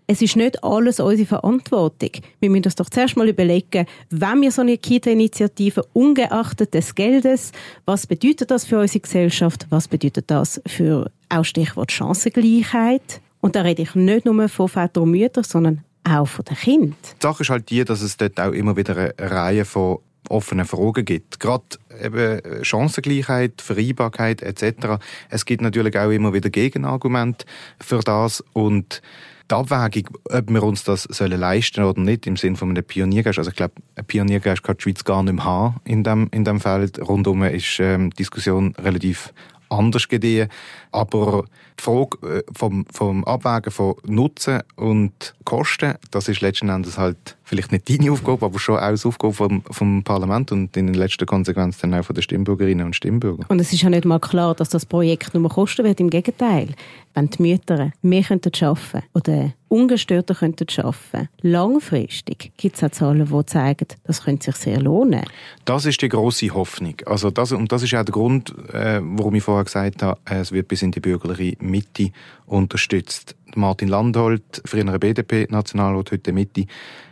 Es 0.06 0.22
ist 0.22 0.36
nicht 0.36 0.62
alles 0.62 1.00
unsere 1.00 1.26
Verantwortung. 1.26 2.10
Wir 2.40 2.50
müssen 2.50 2.66
uns 2.66 2.76
doch 2.76 2.88
zuerst 2.88 3.16
mal 3.16 3.28
überlegen, 3.28 3.86
wenn 4.10 4.40
wir 4.40 4.52
so 4.52 4.62
eine 4.62 4.78
Kita-Initiative 4.78 5.84
ungeachtet 5.92 6.74
des 6.74 6.94
Geldes, 6.94 7.52
was 7.84 8.06
bedeutet 8.06 8.50
das 8.50 8.64
für 8.64 8.78
unsere 8.78 9.00
Gesellschaft, 9.00 9.66
was 9.70 9.88
bedeutet 9.88 10.30
das 10.30 10.60
für 10.66 11.10
auch 11.28 11.44
Stichwort 11.44 11.90
Chancengleichheit? 11.90 13.20
Und 13.40 13.56
da 13.56 13.62
rede 13.62 13.82
ich 13.82 13.94
nicht 13.94 14.26
nur 14.26 14.48
von 14.48 14.68
Vätern 14.68 15.04
und 15.04 15.10
Müttern, 15.10 15.44
sondern 15.44 15.84
auch 16.04 16.26
von 16.26 16.44
den 16.44 16.56
Kindern. 16.56 16.96
Die 17.20 17.22
Sache 17.22 17.42
ist 17.42 17.50
halt 17.50 17.70
die, 17.70 17.84
dass 17.84 18.00
es 18.00 18.16
dort 18.16 18.38
auch 18.38 18.52
immer 18.52 18.76
wieder 18.76 18.96
eine 18.96 19.14
Reihe 19.18 19.64
von 19.64 19.98
offenen 20.28 20.66
Fragen 20.66 21.04
gibt. 21.04 21.40
Gerade 21.40 21.64
eben 22.02 22.64
Chancengleichheit, 22.64 23.60
Vereinbarkeit 23.60 24.42
etc. 24.42 24.98
Es 25.30 25.44
gibt 25.44 25.62
natürlich 25.62 25.96
auch 25.98 26.10
immer 26.10 26.32
wieder 26.32 26.50
Gegenargumente 26.50 27.46
für 27.80 28.00
das 28.00 28.42
und 28.52 29.02
die 29.50 29.54
Abwägung, 29.54 30.18
ob 30.24 30.50
wir 30.50 30.62
uns 30.62 30.84
das 30.84 31.04
sollen 31.04 31.38
leisten 31.38 31.84
oder 31.84 32.00
nicht, 32.00 32.26
im 32.26 32.36
Sinne 32.36 32.56
von 32.56 32.70
einem 32.70 32.84
Pioniergeist. 32.84 33.38
Also 33.38 33.50
ich 33.50 33.56
glaube, 33.56 33.74
ein 33.94 34.04
Pioniergeist 34.04 34.62
kann 34.62 34.76
die 34.76 34.82
Schweiz 34.82 35.04
gar 35.04 35.22
nicht 35.22 35.34
mehr 35.34 35.44
haben 35.44 35.76
in 35.84 36.02
dem, 36.02 36.28
in 36.32 36.44
dem 36.44 36.60
Feld. 36.60 36.98
Rundum 37.00 37.42
ist 37.44 37.78
ähm, 37.80 38.10
die 38.10 38.16
Diskussion 38.16 38.74
relativ 38.78 39.32
anders 39.68 40.08
gediehen. 40.08 40.48
Aber 40.96 41.44
die 41.78 41.82
Frage 41.82 42.38
äh, 42.38 42.42
vom, 42.54 42.86
vom 42.90 43.24
Abwägen 43.24 43.70
von 43.70 43.96
Nutzen 44.06 44.62
und 44.76 45.34
Kosten, 45.44 45.94
das 46.10 46.28
ist 46.28 46.40
letzten 46.40 46.70
Endes 46.70 46.96
halt 46.96 47.36
vielleicht 47.44 47.70
nicht 47.70 47.88
deine 47.88 48.10
Aufgabe, 48.10 48.44
aber 48.46 48.58
schon 48.58 48.76
auch 48.76 48.82
eine 48.82 48.98
Aufgabe 49.04 49.32
vom, 49.32 49.62
vom 49.70 50.02
Parlament 50.02 50.52
und 50.52 50.76
in 50.76 50.92
letzter 50.94 51.26
Konsequenz 51.26 51.78
dann 51.78 51.94
auch 51.94 52.04
von 52.04 52.14
den 52.14 52.22
Stimmbürgerinnen 52.22 52.86
und 52.86 52.96
Stimmbürger. 52.96 53.44
Und 53.48 53.60
es 53.60 53.72
ist 53.72 53.82
ja 53.82 53.90
nicht 53.90 54.04
mal 54.04 54.18
klar, 54.18 54.54
dass 54.54 54.70
das 54.70 54.86
Projekt 54.86 55.32
nur 55.34 55.48
kosten 55.48 55.84
wird. 55.84 56.00
Im 56.00 56.10
Gegenteil, 56.10 56.70
wenn 57.14 57.30
die 57.30 57.42
Mütter 57.42 57.92
mehr 58.02 58.24
arbeiten 58.28 58.50
könnten 58.52 59.02
oder 59.14 59.52
ungestörter 59.68 60.34
könnten 60.34 60.66
arbeiten 60.78 61.28
langfristig 61.40 62.52
gibt 62.56 62.76
es 62.76 62.84
auch 62.84 62.90
Zahlen, 62.90 63.26
die 63.26 63.46
zeigen, 63.46 63.88
das 64.04 64.24
könnte 64.24 64.46
sich 64.46 64.56
sehr 64.56 64.80
lohnen. 64.80 65.24
Das 65.64 65.86
ist 65.86 66.00
die 66.02 66.08
große 66.08 66.54
Hoffnung. 66.54 66.94
Also 67.06 67.30
das, 67.30 67.52
und 67.52 67.72
das 67.72 67.82
ist 67.82 67.94
auch 67.94 68.04
der 68.04 68.12
Grund, 68.12 68.54
äh, 68.72 69.00
warum 69.02 69.34
ich 69.34 69.42
vorher 69.42 69.64
gesagt 69.64 70.02
habe, 70.02 70.20
es 70.24 70.52
wird 70.52 70.68
bis 70.68 70.82
in 70.86 70.92
die 70.92 71.00
bürgerliche 71.00 71.56
Mitte 71.60 72.10
unterstützt. 72.46 73.36
Martin 73.54 73.88
Landholt, 73.88 74.62
früherer 74.64 74.98
BDP-Nationalrat, 74.98 76.12
heute 76.12 76.32
Mitte, 76.32 76.66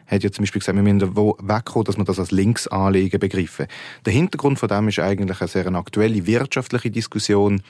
hat 0.06 0.22
ja 0.22 0.30
zum 0.30 0.42
Beispiel 0.42 0.60
gesagt, 0.60 0.76
wir 0.76 0.82
müssen 0.82 1.16
wegkommen, 1.16 1.84
dass 1.84 1.96
wir 1.96 2.04
das 2.04 2.18
als 2.18 2.30
Linksanliegen 2.30 3.20
begriffen. 3.20 3.66
Der 4.04 4.12
Hintergrund 4.12 4.58
von 4.58 4.68
dem 4.68 4.88
ist 4.88 4.98
eigentlich 4.98 5.40
eine 5.40 5.48
sehr 5.48 5.66
aktuelle 5.74 6.26
wirtschaftliche 6.26 6.90
Diskussion. 6.90 7.62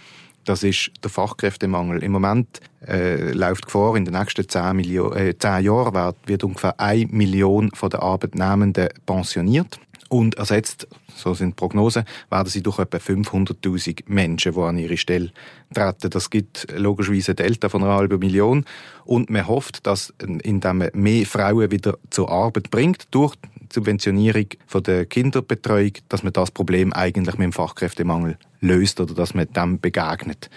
Das 0.45 0.63
ist 0.63 0.91
der 1.03 1.11
Fachkräftemangel. 1.11 2.03
Im 2.03 2.13
Moment 2.13 2.61
äh, 2.87 3.33
läuft 3.33 3.67
Gefahr, 3.67 3.97
in 3.97 4.05
den 4.05 4.15
nächsten 4.15 4.47
zehn, 4.49 4.77
Millionen, 4.77 5.17
äh, 5.17 5.39
zehn 5.39 5.65
Jahren 5.65 5.95
wird, 5.95 6.17
wird 6.27 6.45
ungefähr 6.45 6.79
eine 6.79 7.07
Million 7.07 7.71
von 7.73 7.89
den 7.89 8.01
Arbeitnehmenden 8.01 8.89
pensioniert 9.07 9.81
und 10.09 10.37
ersetzt, 10.37 10.87
so 11.15 11.35
sind 11.35 11.51
die 11.51 11.55
Prognosen, 11.55 12.05
werden 12.31 12.49
sie 12.49 12.63
durch 12.63 12.79
etwa 12.79 12.99
500.000 12.99 14.05
Menschen, 14.07 14.55
die 14.55 14.61
an 14.61 14.79
ihre 14.79 14.97
Stelle 14.97 15.33
treten. 15.73 16.11
Das 16.11 16.31
gibt 16.31 16.67
logischerweise 16.77 17.33
ein 17.33 17.37
Delta 17.37 17.69
von 17.69 17.83
einer 17.83 17.95
halben 17.95 18.19
Million 18.19 18.65
und 19.05 19.31
man 19.31 19.47
hofft, 19.47 19.87
dass 19.87 20.13
indem 20.21 20.79
man 20.79 20.91
mehr 20.95 21.27
Frauen 21.27 21.71
wieder 21.71 21.99
zur 22.11 22.31
Arbeit 22.31 22.71
bringt, 22.71 23.09
durch 23.11 23.35
die 23.37 23.75
Subventionierung 23.75 24.47
von 24.67 24.83
der 24.83 25.07
Kinderbetreuung, 25.07 25.93
dass 26.09 26.23
man 26.23 26.33
das 26.33 26.51
Problem 26.51 26.93
eigentlich 26.93 27.37
mit 27.39 27.47
dem 27.47 27.53
Fachkräftemangel 27.53 28.39
löst 28.61 29.01
oder 29.01 29.15
dass 29.15 29.35
man 29.35 29.53
dem 29.53 29.81
begegnet. 29.81 30.51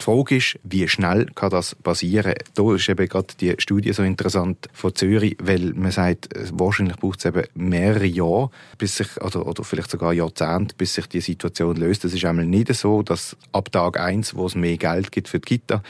Die 0.00 0.04
Frage 0.04 0.36
ist, 0.36 0.58
wie 0.64 0.86
schnell 0.88 1.26
kann 1.34 1.50
das 1.50 1.76
passieren? 1.76 2.34
Da 2.54 2.74
ist 2.74 2.88
eben 2.88 3.08
gerade 3.08 3.28
die 3.40 3.54
Studie 3.58 3.92
so 3.92 4.02
interessant 4.02 4.68
von 4.72 4.94
Zürich, 4.94 5.36
weil 5.40 5.72
man 5.72 5.92
sagt, 5.92 6.28
wahrscheinlich 6.52 6.96
braucht 6.96 7.20
es 7.20 7.26
eben 7.26 7.44
mehrere 7.54 8.04
Jahre, 8.04 8.50
bis 8.76 8.96
sich, 8.96 9.20
oder, 9.22 9.46
oder 9.46 9.62
vielleicht 9.64 9.90
sogar 9.90 10.12
Jahrzehnte, 10.12 10.74
bis 10.76 10.94
sich 10.94 11.06
die 11.06 11.20
Situation 11.20 11.76
löst. 11.76 12.04
Es 12.04 12.12
ist 12.12 12.24
einmal 12.24 12.44
nicht 12.44 12.74
so, 12.74 13.02
dass 13.02 13.36
ab 13.52 13.70
Tag 13.72 13.98
eins, 13.98 14.34
wo 14.34 14.46
es 14.46 14.56
mehr 14.56 14.76
Geld 14.76 15.12
gibt 15.12 15.28
für 15.28 15.38
die 15.38 15.58
Kita, 15.58 15.82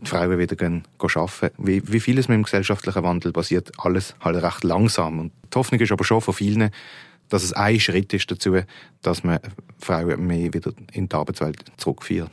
die 0.00 0.06
Frauen 0.06 0.38
wieder 0.38 0.54
gehen, 0.54 0.84
gehen 0.98 1.10
arbeiten. 1.14 1.54
Wie, 1.58 1.82
wie 1.90 2.00
vieles 2.00 2.28
mit 2.28 2.36
dem 2.36 2.44
gesellschaftlichen 2.44 3.02
Wandel 3.02 3.32
passiert, 3.32 3.72
alles 3.78 4.14
halt 4.20 4.40
recht 4.42 4.64
langsam. 4.64 5.18
Und 5.18 5.32
die 5.52 5.58
Hoffnung 5.58 5.80
ist 5.80 5.92
aber 5.92 6.04
schon 6.04 6.20
von 6.20 6.34
vielen, 6.34 6.70
dass 7.30 7.42
es 7.42 7.52
ein 7.54 7.80
Schritt 7.80 8.12
ist 8.12 8.30
dazu, 8.30 8.58
dass 9.02 9.24
man 9.24 9.40
Frauen 9.78 10.26
mehr 10.26 10.52
wieder 10.52 10.72
in 10.92 11.08
die 11.08 11.16
Arbeitswelt 11.16 11.64
zurückführt. 11.78 12.30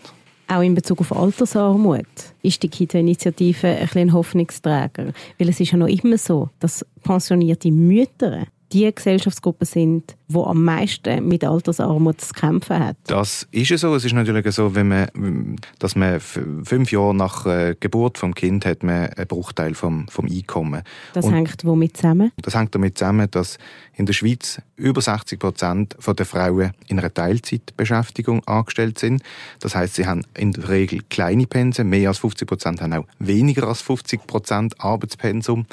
Auch 0.53 0.61
in 0.61 0.75
Bezug 0.75 0.99
auf 0.99 1.11
Altersarmut 1.11 2.05
ist 2.43 2.61
die 2.61 2.69
Kita-Initiative 2.69 3.67
ein, 3.67 3.89
ein 3.95 4.13
Hoffnungsträger. 4.13 5.11
Weil 5.39 5.49
es 5.49 5.59
ist 5.59 5.71
ja 5.71 5.79
noch 5.79 5.87
immer 5.87 6.19
so, 6.19 6.49
dass 6.59 6.85
pensionierte 7.01 7.71
Mütter 7.71 8.45
die 8.73 8.93
Gesellschaftsgruppe 8.93 9.65
sind, 9.65 10.15
die 10.27 10.37
am 10.37 10.63
meisten 10.63 11.27
mit 11.27 11.43
Altersarmut 11.43 12.19
zu 12.21 12.33
kämpfen 12.33 12.79
hat. 12.79 12.97
Das 13.05 13.47
ist 13.51 13.69
ja 13.69 13.77
so. 13.77 13.93
Es 13.93 14.03
ist 14.03 14.13
natürlich 14.13 14.49
so, 14.53 14.73
wenn 14.73 14.87
man, 14.87 15.55
dass 15.79 15.95
man 15.95 16.19
fünf 16.19 16.91
Jahre 16.91 17.13
nach 17.13 17.45
äh, 17.45 17.75
Geburt 17.79 18.17
vom 18.17 18.33
Kind 18.33 18.65
hat 18.65 18.81
man 18.83 19.09
einen 19.09 19.27
Bruchteil 19.27 19.75
vom, 19.75 20.07
vom 20.07 20.25
Einkommen. 20.25 20.81
Das 21.13 21.25
Und 21.25 21.33
hängt 21.33 21.63
womit 21.63 21.97
zusammen? 21.97 22.31
Das 22.41 22.55
hängt 22.55 22.73
damit 22.73 22.97
zusammen, 22.97 23.29
dass 23.29 23.57
in 23.95 24.07
der 24.07 24.13
Schweiz 24.13 24.59
über 24.75 25.01
60 25.01 25.39
Prozent 25.39 25.95
der 26.05 26.25
Frauen 26.25 26.71
in 26.87 26.99
einer 26.99 27.13
Teilzeitbeschäftigung 27.13 28.43
angestellt 28.47 28.97
sind. 28.97 29.21
Das 29.59 29.75
heißt, 29.75 29.95
sie 29.95 30.07
haben 30.07 30.23
in 30.35 30.51
der 30.51 30.69
Regel 30.69 31.01
kleine 31.09 31.45
Pensen. 31.45 31.89
Mehr 31.89 32.09
als 32.09 32.17
50 32.19 32.47
Prozent 32.47 32.81
haben 32.81 32.93
auch 32.93 33.05
weniger 33.19 33.67
als 33.67 33.81
50 33.81 34.25
Prozent 34.25 34.79
Arbeitspensum. 34.79 35.67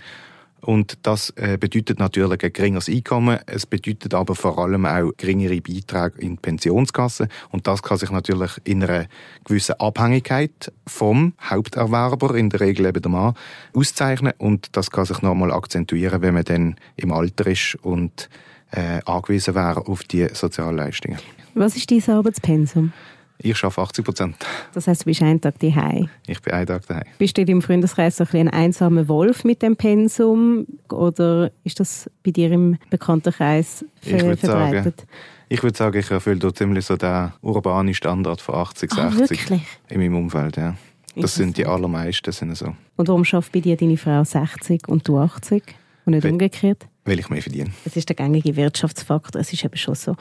Und 0.61 0.99
das 1.03 1.31
äh, 1.37 1.57
bedeutet 1.59 1.99
natürlich 1.99 2.42
ein 2.44 2.53
geringeres 2.53 2.88
Einkommen. 2.88 3.38
Es 3.46 3.66
bedeutet 3.66 4.14
aber 4.14 4.35
vor 4.35 4.59
allem 4.59 4.87
auch 4.87 5.12
geringere 5.16 5.61
Beiträge 5.61 6.20
in 6.20 6.33
die 6.33 6.40
Pensionskasse. 6.40 7.29
Und 7.51 7.66
das 7.66 7.83
kann 7.83 7.99
sich 7.99 8.11
natürlich 8.11 8.53
in 8.64 8.83
einer 8.83 9.07
gewissen 9.44 9.75
Abhängigkeit 9.79 10.73
vom 10.87 11.35
Haupterwerber, 11.42 12.35
in 12.35 12.51
der 12.51 12.61
Regel 12.61 12.87
eben 12.87 13.03
der 13.03 13.11
Mann, 13.11 13.35
auszeichnen. 13.75 14.33
Und 14.38 14.77
das 14.77 14.90
kann 14.90 15.07
sich 15.07 15.23
nochmal 15.23 15.53
akzentuieren, 15.53 16.23
wenn 16.23 16.35
man 16.35 16.44
dann 16.44 16.77
im 16.96 17.12
Alter 17.12 17.46
ist 17.46 17.77
und 17.83 18.29
äh, 18.73 19.01
angewiesen 19.05 19.55
wäre 19.55 19.87
auf 19.87 20.05
die 20.05 20.29
Sozialleistungen. 20.33 21.18
Was 21.55 21.77
ist 21.77 21.90
dein 21.90 22.03
Arbeitspensum? 22.07 22.92
Ich 23.42 23.64
arbeite 23.64 23.81
80 23.81 24.05
Prozent. 24.05 24.37
Das 24.74 24.87
heißt, 24.87 25.03
du 25.03 25.05
bist 25.07 25.22
einen 25.22 25.40
Tag 25.40 25.59
daheim? 25.59 26.09
Ich 26.26 26.40
bin 26.42 26.53
einen 26.53 26.66
Tag 26.66 26.87
daheim. 26.87 27.05
Bist 27.18 27.37
du 27.37 27.40
in 27.40 27.46
deinem 27.46 27.62
Freundeskreis 27.62 28.16
so 28.16 28.24
ein, 28.24 28.40
ein 28.40 28.48
einsamer 28.48 29.09
Wolf 29.09 29.44
mit 29.44 29.62
dem 29.62 29.76
Pensum? 29.76 30.66
Oder 30.90 31.50
ist 31.64 31.81
das 31.81 32.11
bei 32.22 32.31
dir 32.31 32.50
im 32.53 32.76
Bekanntenkreis 32.90 33.85
ver 34.00 34.33
ich 34.33 34.40
verbreitet? 34.40 35.00
Sagen, 35.00 35.09
ich 35.48 35.62
würde 35.62 35.76
sagen, 35.76 35.98
ich 35.98 36.11
erfülle 36.11 36.38
dort 36.38 36.59
ziemlich 36.59 36.85
so 36.85 36.96
den 36.96 37.33
urbanen 37.42 37.94
Standard 37.94 38.40
von 38.40 38.55
80, 38.57 38.92
60 38.92 39.50
ah, 39.50 39.59
in 39.88 40.00
meinem 40.00 40.16
Umfeld. 40.16 40.57
Ja. 40.57 40.76
Das 41.16 41.35
sind 41.35 41.57
die 41.57 41.66
allermeisten. 41.66 42.31
Sind 42.33 42.57
so. 42.57 42.74
Und 42.96 43.09
warum 43.09 43.24
schafft 43.24 43.53
bei 43.53 43.61
dir 43.61 43.76
deine 43.76 43.96
Frau 43.96 44.22
60 44.22 44.88
und 44.88 45.09
du 45.09 45.18
80 45.18 45.62
und 46.05 46.12
nicht 46.12 46.24
Weil- 46.24 46.33
umgekehrt? 46.33 46.87
Weil 47.11 47.18
ich 47.18 47.29
mehr 47.29 47.42
verdiene. 47.42 47.70
Es 47.85 47.96
ist 47.96 48.09
der 48.09 48.14
gängige 48.14 48.55
Wirtschaftsfaktor. 48.55 49.40
Es 49.40 49.53
ist 49.53 49.64
eben 49.64 49.77
schon 49.77 49.96
so. 49.96 50.14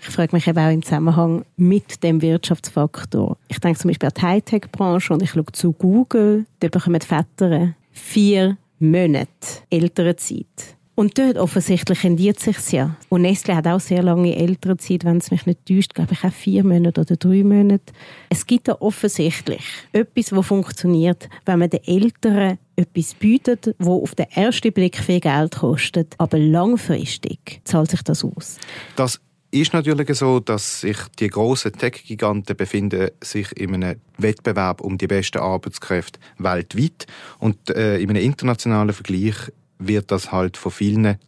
Ich 0.00 0.08
frage 0.08 0.34
mich 0.34 0.46
eben 0.46 0.58
auch 0.58 0.72
im 0.72 0.82
Zusammenhang 0.82 1.44
mit 1.58 2.02
dem 2.02 2.22
Wirtschaftsfaktor. 2.22 3.36
Ich 3.48 3.58
denke 3.58 3.78
zum 3.78 3.90
Beispiel 3.90 4.08
an 4.08 4.14
die 4.16 4.22
Hightech-Branche 4.22 5.12
und 5.12 5.22
ich 5.22 5.32
schaue 5.32 5.44
zu 5.52 5.74
Google. 5.74 6.46
Dort 6.60 6.72
bekommen 6.72 7.02
Väter 7.02 7.74
vier 7.92 8.56
Monate 8.78 9.28
ältere 9.68 10.16
Zeit. 10.16 10.78
Und 10.94 11.16
dort 11.16 11.38
offensichtlich 11.38 12.04
rendiert 12.04 12.40
sich 12.40 12.72
ja. 12.72 12.94
Und 13.08 13.22
Nestle 13.22 13.56
hat 13.56 13.66
auch 13.66 13.80
sehr 13.80 14.02
lange 14.02 14.36
ältere 14.36 14.76
Zeit, 14.76 15.04
wenn 15.04 15.16
es 15.16 15.30
mich 15.30 15.46
nicht 15.46 15.64
täuscht, 15.66 15.94
glaube 15.94 16.12
ich 16.12 16.24
auch 16.24 16.32
vier 16.32 16.62
Monate 16.62 17.00
oder 17.00 17.16
drei 17.16 17.42
Monate. 17.42 17.92
Es 18.28 18.46
gibt 18.46 18.68
da 18.68 18.76
offensichtlich 18.80 19.62
etwas, 19.92 20.32
was 20.32 20.46
funktioniert, 20.46 21.28
wenn 21.46 21.58
man 21.58 21.70
den 21.70 21.84
Älteren 21.84 22.58
etwas 22.76 23.14
bietet, 23.14 23.74
wo 23.78 24.02
auf 24.02 24.14
den 24.14 24.26
ersten 24.30 24.72
Blick 24.72 24.98
viel 24.98 25.20
Geld 25.20 25.56
kostet, 25.56 26.14
aber 26.18 26.38
langfristig 26.38 27.60
zahlt 27.64 27.90
sich 27.90 28.02
das 28.02 28.24
aus. 28.24 28.58
Das 28.96 29.20
ist 29.52 29.72
natürlich 29.72 30.16
so, 30.16 30.40
dass 30.40 30.82
sich 30.82 30.96
die 31.18 31.28
grossen 31.28 31.72
Tech-Giganten 31.72 32.56
befinden 32.56 33.10
sich 33.22 33.50
in 33.56 33.74
einem 33.74 34.00
Wettbewerb 34.18 34.80
um 34.80 34.96
die 34.96 35.08
besten 35.08 35.38
Arbeitskräfte 35.38 36.20
weltweit 36.38 37.06
und 37.38 37.70
äh, 37.70 37.98
in 37.98 38.10
einem 38.10 38.22
internationalen 38.22 38.94
Vergleich 38.94 39.34
wird 39.80 40.12
das 40.12 40.30
halt 40.30 40.56
von 40.56 40.70
vielen 40.70 41.18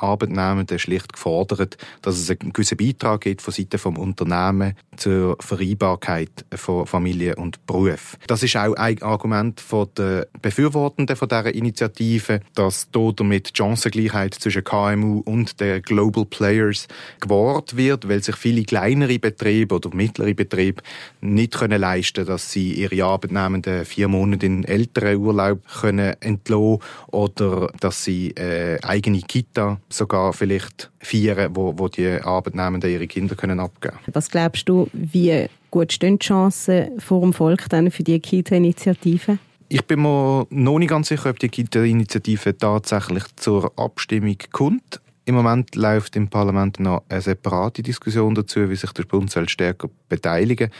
Top-Arbeitnehmenden 0.00 0.78
schlicht 0.78 1.12
gefordert, 1.12 1.76
dass 2.02 2.18
es 2.18 2.30
einen 2.30 2.52
gewissen 2.52 2.76
Beitrag 2.76 3.22
gibt 3.22 3.42
von 3.42 3.52
Seiten 3.52 3.78
vom 3.78 3.98
Unternehmen 3.98 4.74
zur 4.96 5.36
Vereinbarkeit 5.40 6.44
von 6.54 6.86
Familie 6.86 7.36
und 7.36 7.64
Beruf. 7.66 8.16
Das 8.26 8.42
ist 8.42 8.56
auch 8.56 8.74
ein 8.74 9.00
Argument 9.02 9.60
von 9.60 9.88
der 9.96 10.26
Befürwortenden 10.40 11.16
von 11.16 11.28
dieser 11.28 11.54
Initiative, 11.54 12.40
dass 12.54 12.88
damit 12.90 13.50
die 13.50 13.52
Chancengleichheit 13.56 14.34
zwischen 14.34 14.64
KMU 14.64 15.20
und 15.20 15.60
den 15.60 15.82
Global 15.82 16.24
Players 16.24 16.88
gewahrt 17.20 17.76
wird, 17.76 18.08
weil 18.08 18.22
sich 18.22 18.36
viele 18.36 18.62
kleinere 18.64 19.18
Betriebe 19.18 19.74
oder 19.74 19.94
mittlere 19.94 20.34
Betriebe 20.34 20.82
nicht 21.20 21.54
können 21.54 21.80
leisten, 21.80 22.26
dass 22.26 22.50
sie 22.50 22.74
ihre 22.74 23.04
Arbeitnehmenden 23.04 23.84
vier 23.84 24.08
Monate 24.08 24.46
in 24.46 24.64
älteren 24.64 25.16
Urlaub 25.16 25.60
können 25.80 26.14
entlassen 26.20 26.78
oder 27.08 27.72
dass 27.80 28.04
sie 28.04 28.30
äh, 28.30 28.78
eigene 28.82 29.20
Kita 29.20 29.80
sogar 29.92 30.32
vielleicht 30.32 30.90
feiern, 31.00 31.54
wo, 31.54 31.74
wo 31.76 31.88
die 31.88 32.08
Arbeitnehmenden 32.08 32.90
ihre 32.90 33.06
Kinder 33.06 33.34
können 33.34 33.60
abgeben. 33.60 33.98
Was 34.12 34.30
glaubst 34.30 34.68
du, 34.68 34.88
wie 34.92 35.46
gut 35.70 35.92
stehen 35.92 36.18
die 36.18 36.26
Chancen 36.26 37.00
vor 37.00 37.20
dem 37.20 37.32
Volk 37.32 37.68
dann 37.68 37.90
für 37.90 38.02
die 38.02 38.18
Kita-Initiative? 38.18 39.38
Ich 39.68 39.84
bin 39.84 40.02
mir 40.02 40.46
noch 40.50 40.78
nicht 40.78 40.88
ganz 40.88 41.08
sicher, 41.08 41.30
ob 41.30 41.38
die 41.38 41.48
Kita-Initiative 41.48 42.56
tatsächlich 42.56 43.24
zur 43.36 43.72
Abstimmung 43.78 44.36
kommt. 44.50 45.00
Im 45.26 45.36
Moment 45.36 45.76
läuft 45.76 46.16
im 46.16 46.28
Parlament 46.28 46.80
noch 46.80 47.04
eine 47.08 47.20
separate 47.20 47.82
Diskussion 47.82 48.34
dazu, 48.34 48.68
wie 48.68 48.74
sich 48.74 48.90
der 48.92 49.04
Bund 49.04 49.30
soll 49.30 49.48
stärker 49.48 49.88
beteiligen 50.08 50.70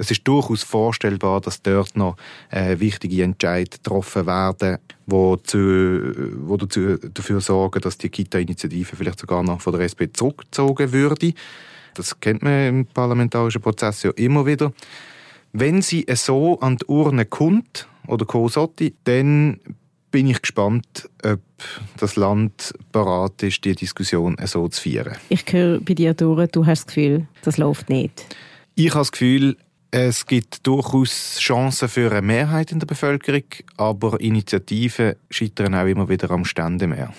Es 0.00 0.10
ist 0.10 0.26
durchaus 0.26 0.62
vorstellbar, 0.62 1.42
dass 1.42 1.60
dort 1.60 1.94
noch 1.94 2.16
äh, 2.50 2.80
wichtige 2.80 3.22
Entscheidungen 3.22 3.82
getroffen 3.82 4.26
werden, 4.26 4.78
wo, 5.04 5.36
zu, 5.36 5.58
wo 6.46 6.56
dazu, 6.56 6.96
dafür 6.96 7.42
sorgen, 7.42 7.82
dass 7.82 7.98
die 7.98 8.08
Kita-Initiative 8.08 8.96
vielleicht 8.96 9.20
sogar 9.20 9.42
noch 9.42 9.60
von 9.60 9.74
der 9.74 9.82
SP 9.84 10.08
zurückgezogen 10.10 10.92
würde. 10.92 11.34
Das 11.92 12.18
kennt 12.18 12.42
man 12.42 12.66
im 12.66 12.86
parlamentarischen 12.86 13.60
Prozess 13.60 14.02
ja 14.02 14.10
immer 14.12 14.46
wieder. 14.46 14.72
Wenn 15.52 15.82
sie 15.82 16.06
so 16.14 16.58
an 16.60 16.78
die 16.78 16.86
Urne 16.86 17.26
kommt 17.26 17.86
oder 18.06 18.24
sollte, 18.48 18.94
dann 19.04 19.60
bin 20.10 20.28
ich 20.28 20.40
gespannt, 20.40 21.10
ob 21.22 21.40
das 21.98 22.16
Land 22.16 22.72
bereit 22.90 23.42
ist, 23.42 23.66
die 23.66 23.74
Diskussion 23.74 24.36
so 24.46 24.66
zu 24.68 24.80
führen. 24.80 25.16
Ich 25.28 25.44
höre 25.52 25.78
bei 25.80 25.92
dir 25.92 26.14
durch, 26.14 26.50
du 26.52 26.64
hast 26.64 26.86
das 26.86 26.94
Gefühl, 26.94 27.26
das 27.42 27.58
läuft 27.58 27.90
nicht. 27.90 28.24
Ich 28.76 28.90
habe 28.90 29.00
das 29.00 29.12
Gefühl, 29.12 29.56
es 29.92 30.26
gibt 30.26 30.66
durchaus 30.66 31.38
Chancen 31.40 31.88
für 31.88 32.12
eine 32.12 32.22
Mehrheit 32.22 32.70
in 32.70 32.78
der 32.78 32.86
Bevölkerung, 32.86 33.42
aber 33.76 34.20
Initiativen 34.20 35.14
scheitern 35.30 35.74
auch 35.74 35.86
immer 35.86 36.08
wieder 36.08 36.30
am 36.30 36.44
Ständemehr. 36.44 37.12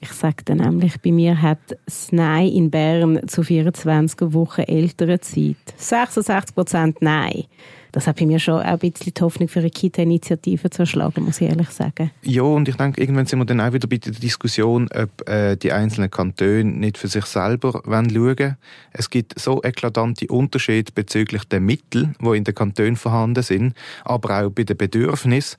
Ich 0.00 0.10
dir 0.44 0.54
nämlich, 0.54 1.00
bei 1.00 1.10
mir 1.10 1.40
hat 1.40 1.58
das 1.86 2.12
Nein 2.12 2.48
in 2.48 2.70
Bern 2.70 3.26
zu 3.28 3.42
24 3.42 4.34
Wochen 4.34 4.62
ältere 4.62 5.20
Zeit 5.20 5.56
66 5.76 6.54
Prozent 6.54 7.00
Nein. 7.00 7.44
Das 7.92 8.06
hat 8.06 8.16
bei 8.16 8.24
mir 8.24 8.38
schon 8.38 8.54
auch 8.54 8.64
ein 8.64 8.78
bisschen 8.78 9.12
die 9.14 9.20
Hoffnung 9.20 9.48
für 9.48 9.60
eine 9.60 9.70
Kita-Initiative 9.70 10.70
zerschlagen, 10.70 11.24
muss 11.24 11.42
ich 11.42 11.48
ehrlich 11.48 11.68
sagen. 11.68 12.10
Ja, 12.22 12.42
und 12.42 12.66
ich 12.66 12.76
denke, 12.76 13.00
irgendwann 13.02 13.26
sind 13.26 13.38
wir 13.38 13.44
dann 13.44 13.60
auch 13.60 13.74
wieder 13.74 13.86
bei 13.86 13.98
der 13.98 14.12
Diskussion, 14.12 14.88
ob 14.94 15.28
äh, 15.28 15.56
die 15.56 15.72
einzelnen 15.72 16.10
Kantone 16.10 16.64
nicht 16.64 16.96
für 16.96 17.08
sich 17.08 17.26
selber 17.26 17.82
wollen 17.84 18.10
schauen 18.10 18.56
Es 18.92 19.10
gibt 19.10 19.38
so 19.38 19.62
eklatante 19.62 20.26
Unterschiede 20.28 20.90
bezüglich 20.94 21.44
der 21.44 21.60
Mittel, 21.60 22.14
die 22.18 22.36
in 22.36 22.44
den 22.44 22.54
Kantonen 22.54 22.96
vorhanden 22.96 23.42
sind, 23.42 23.74
aber 24.04 24.42
auch 24.42 24.50
bei 24.50 24.64
den 24.64 24.78
Bedürfnissen. 24.78 25.58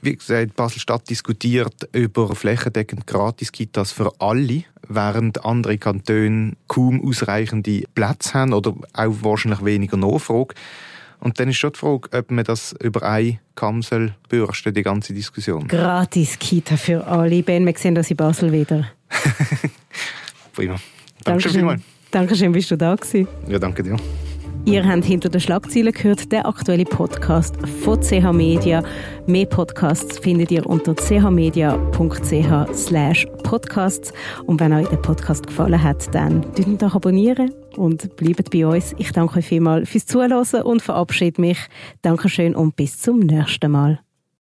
Wie 0.00 0.14
gesagt, 0.14 0.54
Basel-Stadt 0.54 1.10
diskutiert 1.10 1.88
über 1.92 2.34
flächendeckend 2.34 3.06
Gratis-Kitas 3.08 3.90
für 3.90 4.12
alle, 4.20 4.64
während 4.88 5.44
andere 5.44 5.78
Kantone 5.78 6.52
kaum 6.68 7.04
ausreichende 7.04 7.82
Plätze 7.94 8.34
haben 8.34 8.52
oder 8.52 8.74
auch 8.92 9.14
wahrscheinlich 9.22 9.64
weniger 9.64 9.96
Nachfrage. 9.96 10.54
Und 11.26 11.40
dann 11.40 11.48
ist 11.48 11.56
schon 11.56 11.72
die 11.72 11.78
Frage, 11.80 12.08
ob 12.16 12.30
man 12.30 12.44
das 12.44 12.72
über 12.80 13.02
einen 13.02 13.40
Kamm 13.56 13.82
soll 13.82 14.14
bürsten, 14.28 14.72
die 14.72 14.84
ganze 14.84 15.12
Diskussion. 15.12 15.66
Gratis 15.66 16.38
Kita 16.38 16.76
für 16.76 17.04
alle. 17.04 17.42
Ben, 17.42 17.66
wir 17.66 17.74
sehen 17.76 17.96
das 17.96 18.08
in 18.12 18.16
Basel 18.16 18.52
wieder. 18.52 18.92
Prima. 20.52 20.76
Danke 21.24 21.48
vielmals. 21.48 21.82
Dankeschön, 22.12 22.52
bist 22.52 22.70
du 22.70 22.76
da 22.76 22.94
gewesen. 22.94 23.26
Ja, 23.48 23.58
danke 23.58 23.82
dir. 23.82 23.96
Ihr 24.66 24.84
habt 24.84 25.04
hinter 25.04 25.28
den 25.28 25.40
Schlagzeilen 25.40 25.92
gehört, 25.92 26.32
der 26.32 26.44
aktuelle 26.44 26.84
Podcast 26.84 27.54
von 27.84 28.02
CH 28.02 28.32
Media. 28.32 28.82
Mehr 29.24 29.46
Podcasts 29.46 30.18
findet 30.18 30.50
ihr 30.50 30.66
unter 30.66 30.92
chmedia.ch 30.96 31.92
podcasts. 33.44 34.12
Und 34.46 34.58
wenn 34.58 34.72
euch 34.72 34.88
der 34.88 34.96
Podcast 34.96 35.46
gefallen 35.46 35.80
hat, 35.80 36.12
dann 36.12 36.42
dürft 36.54 36.82
doch 36.82 36.96
abonnieren 36.96 37.54
und 37.76 38.16
bleibt 38.16 38.50
bei 38.50 38.66
uns. 38.66 38.92
Ich 38.98 39.12
danke 39.12 39.38
euch 39.38 39.46
vielmals 39.46 39.88
fürs 39.88 40.06
Zuhören 40.06 40.62
und 40.62 40.82
verabschiede 40.82 41.40
mich. 41.40 41.58
Dankeschön 42.02 42.56
und 42.56 42.74
bis 42.74 42.98
zum 43.00 43.20
nächsten 43.20 43.70
Mal. 43.70 44.00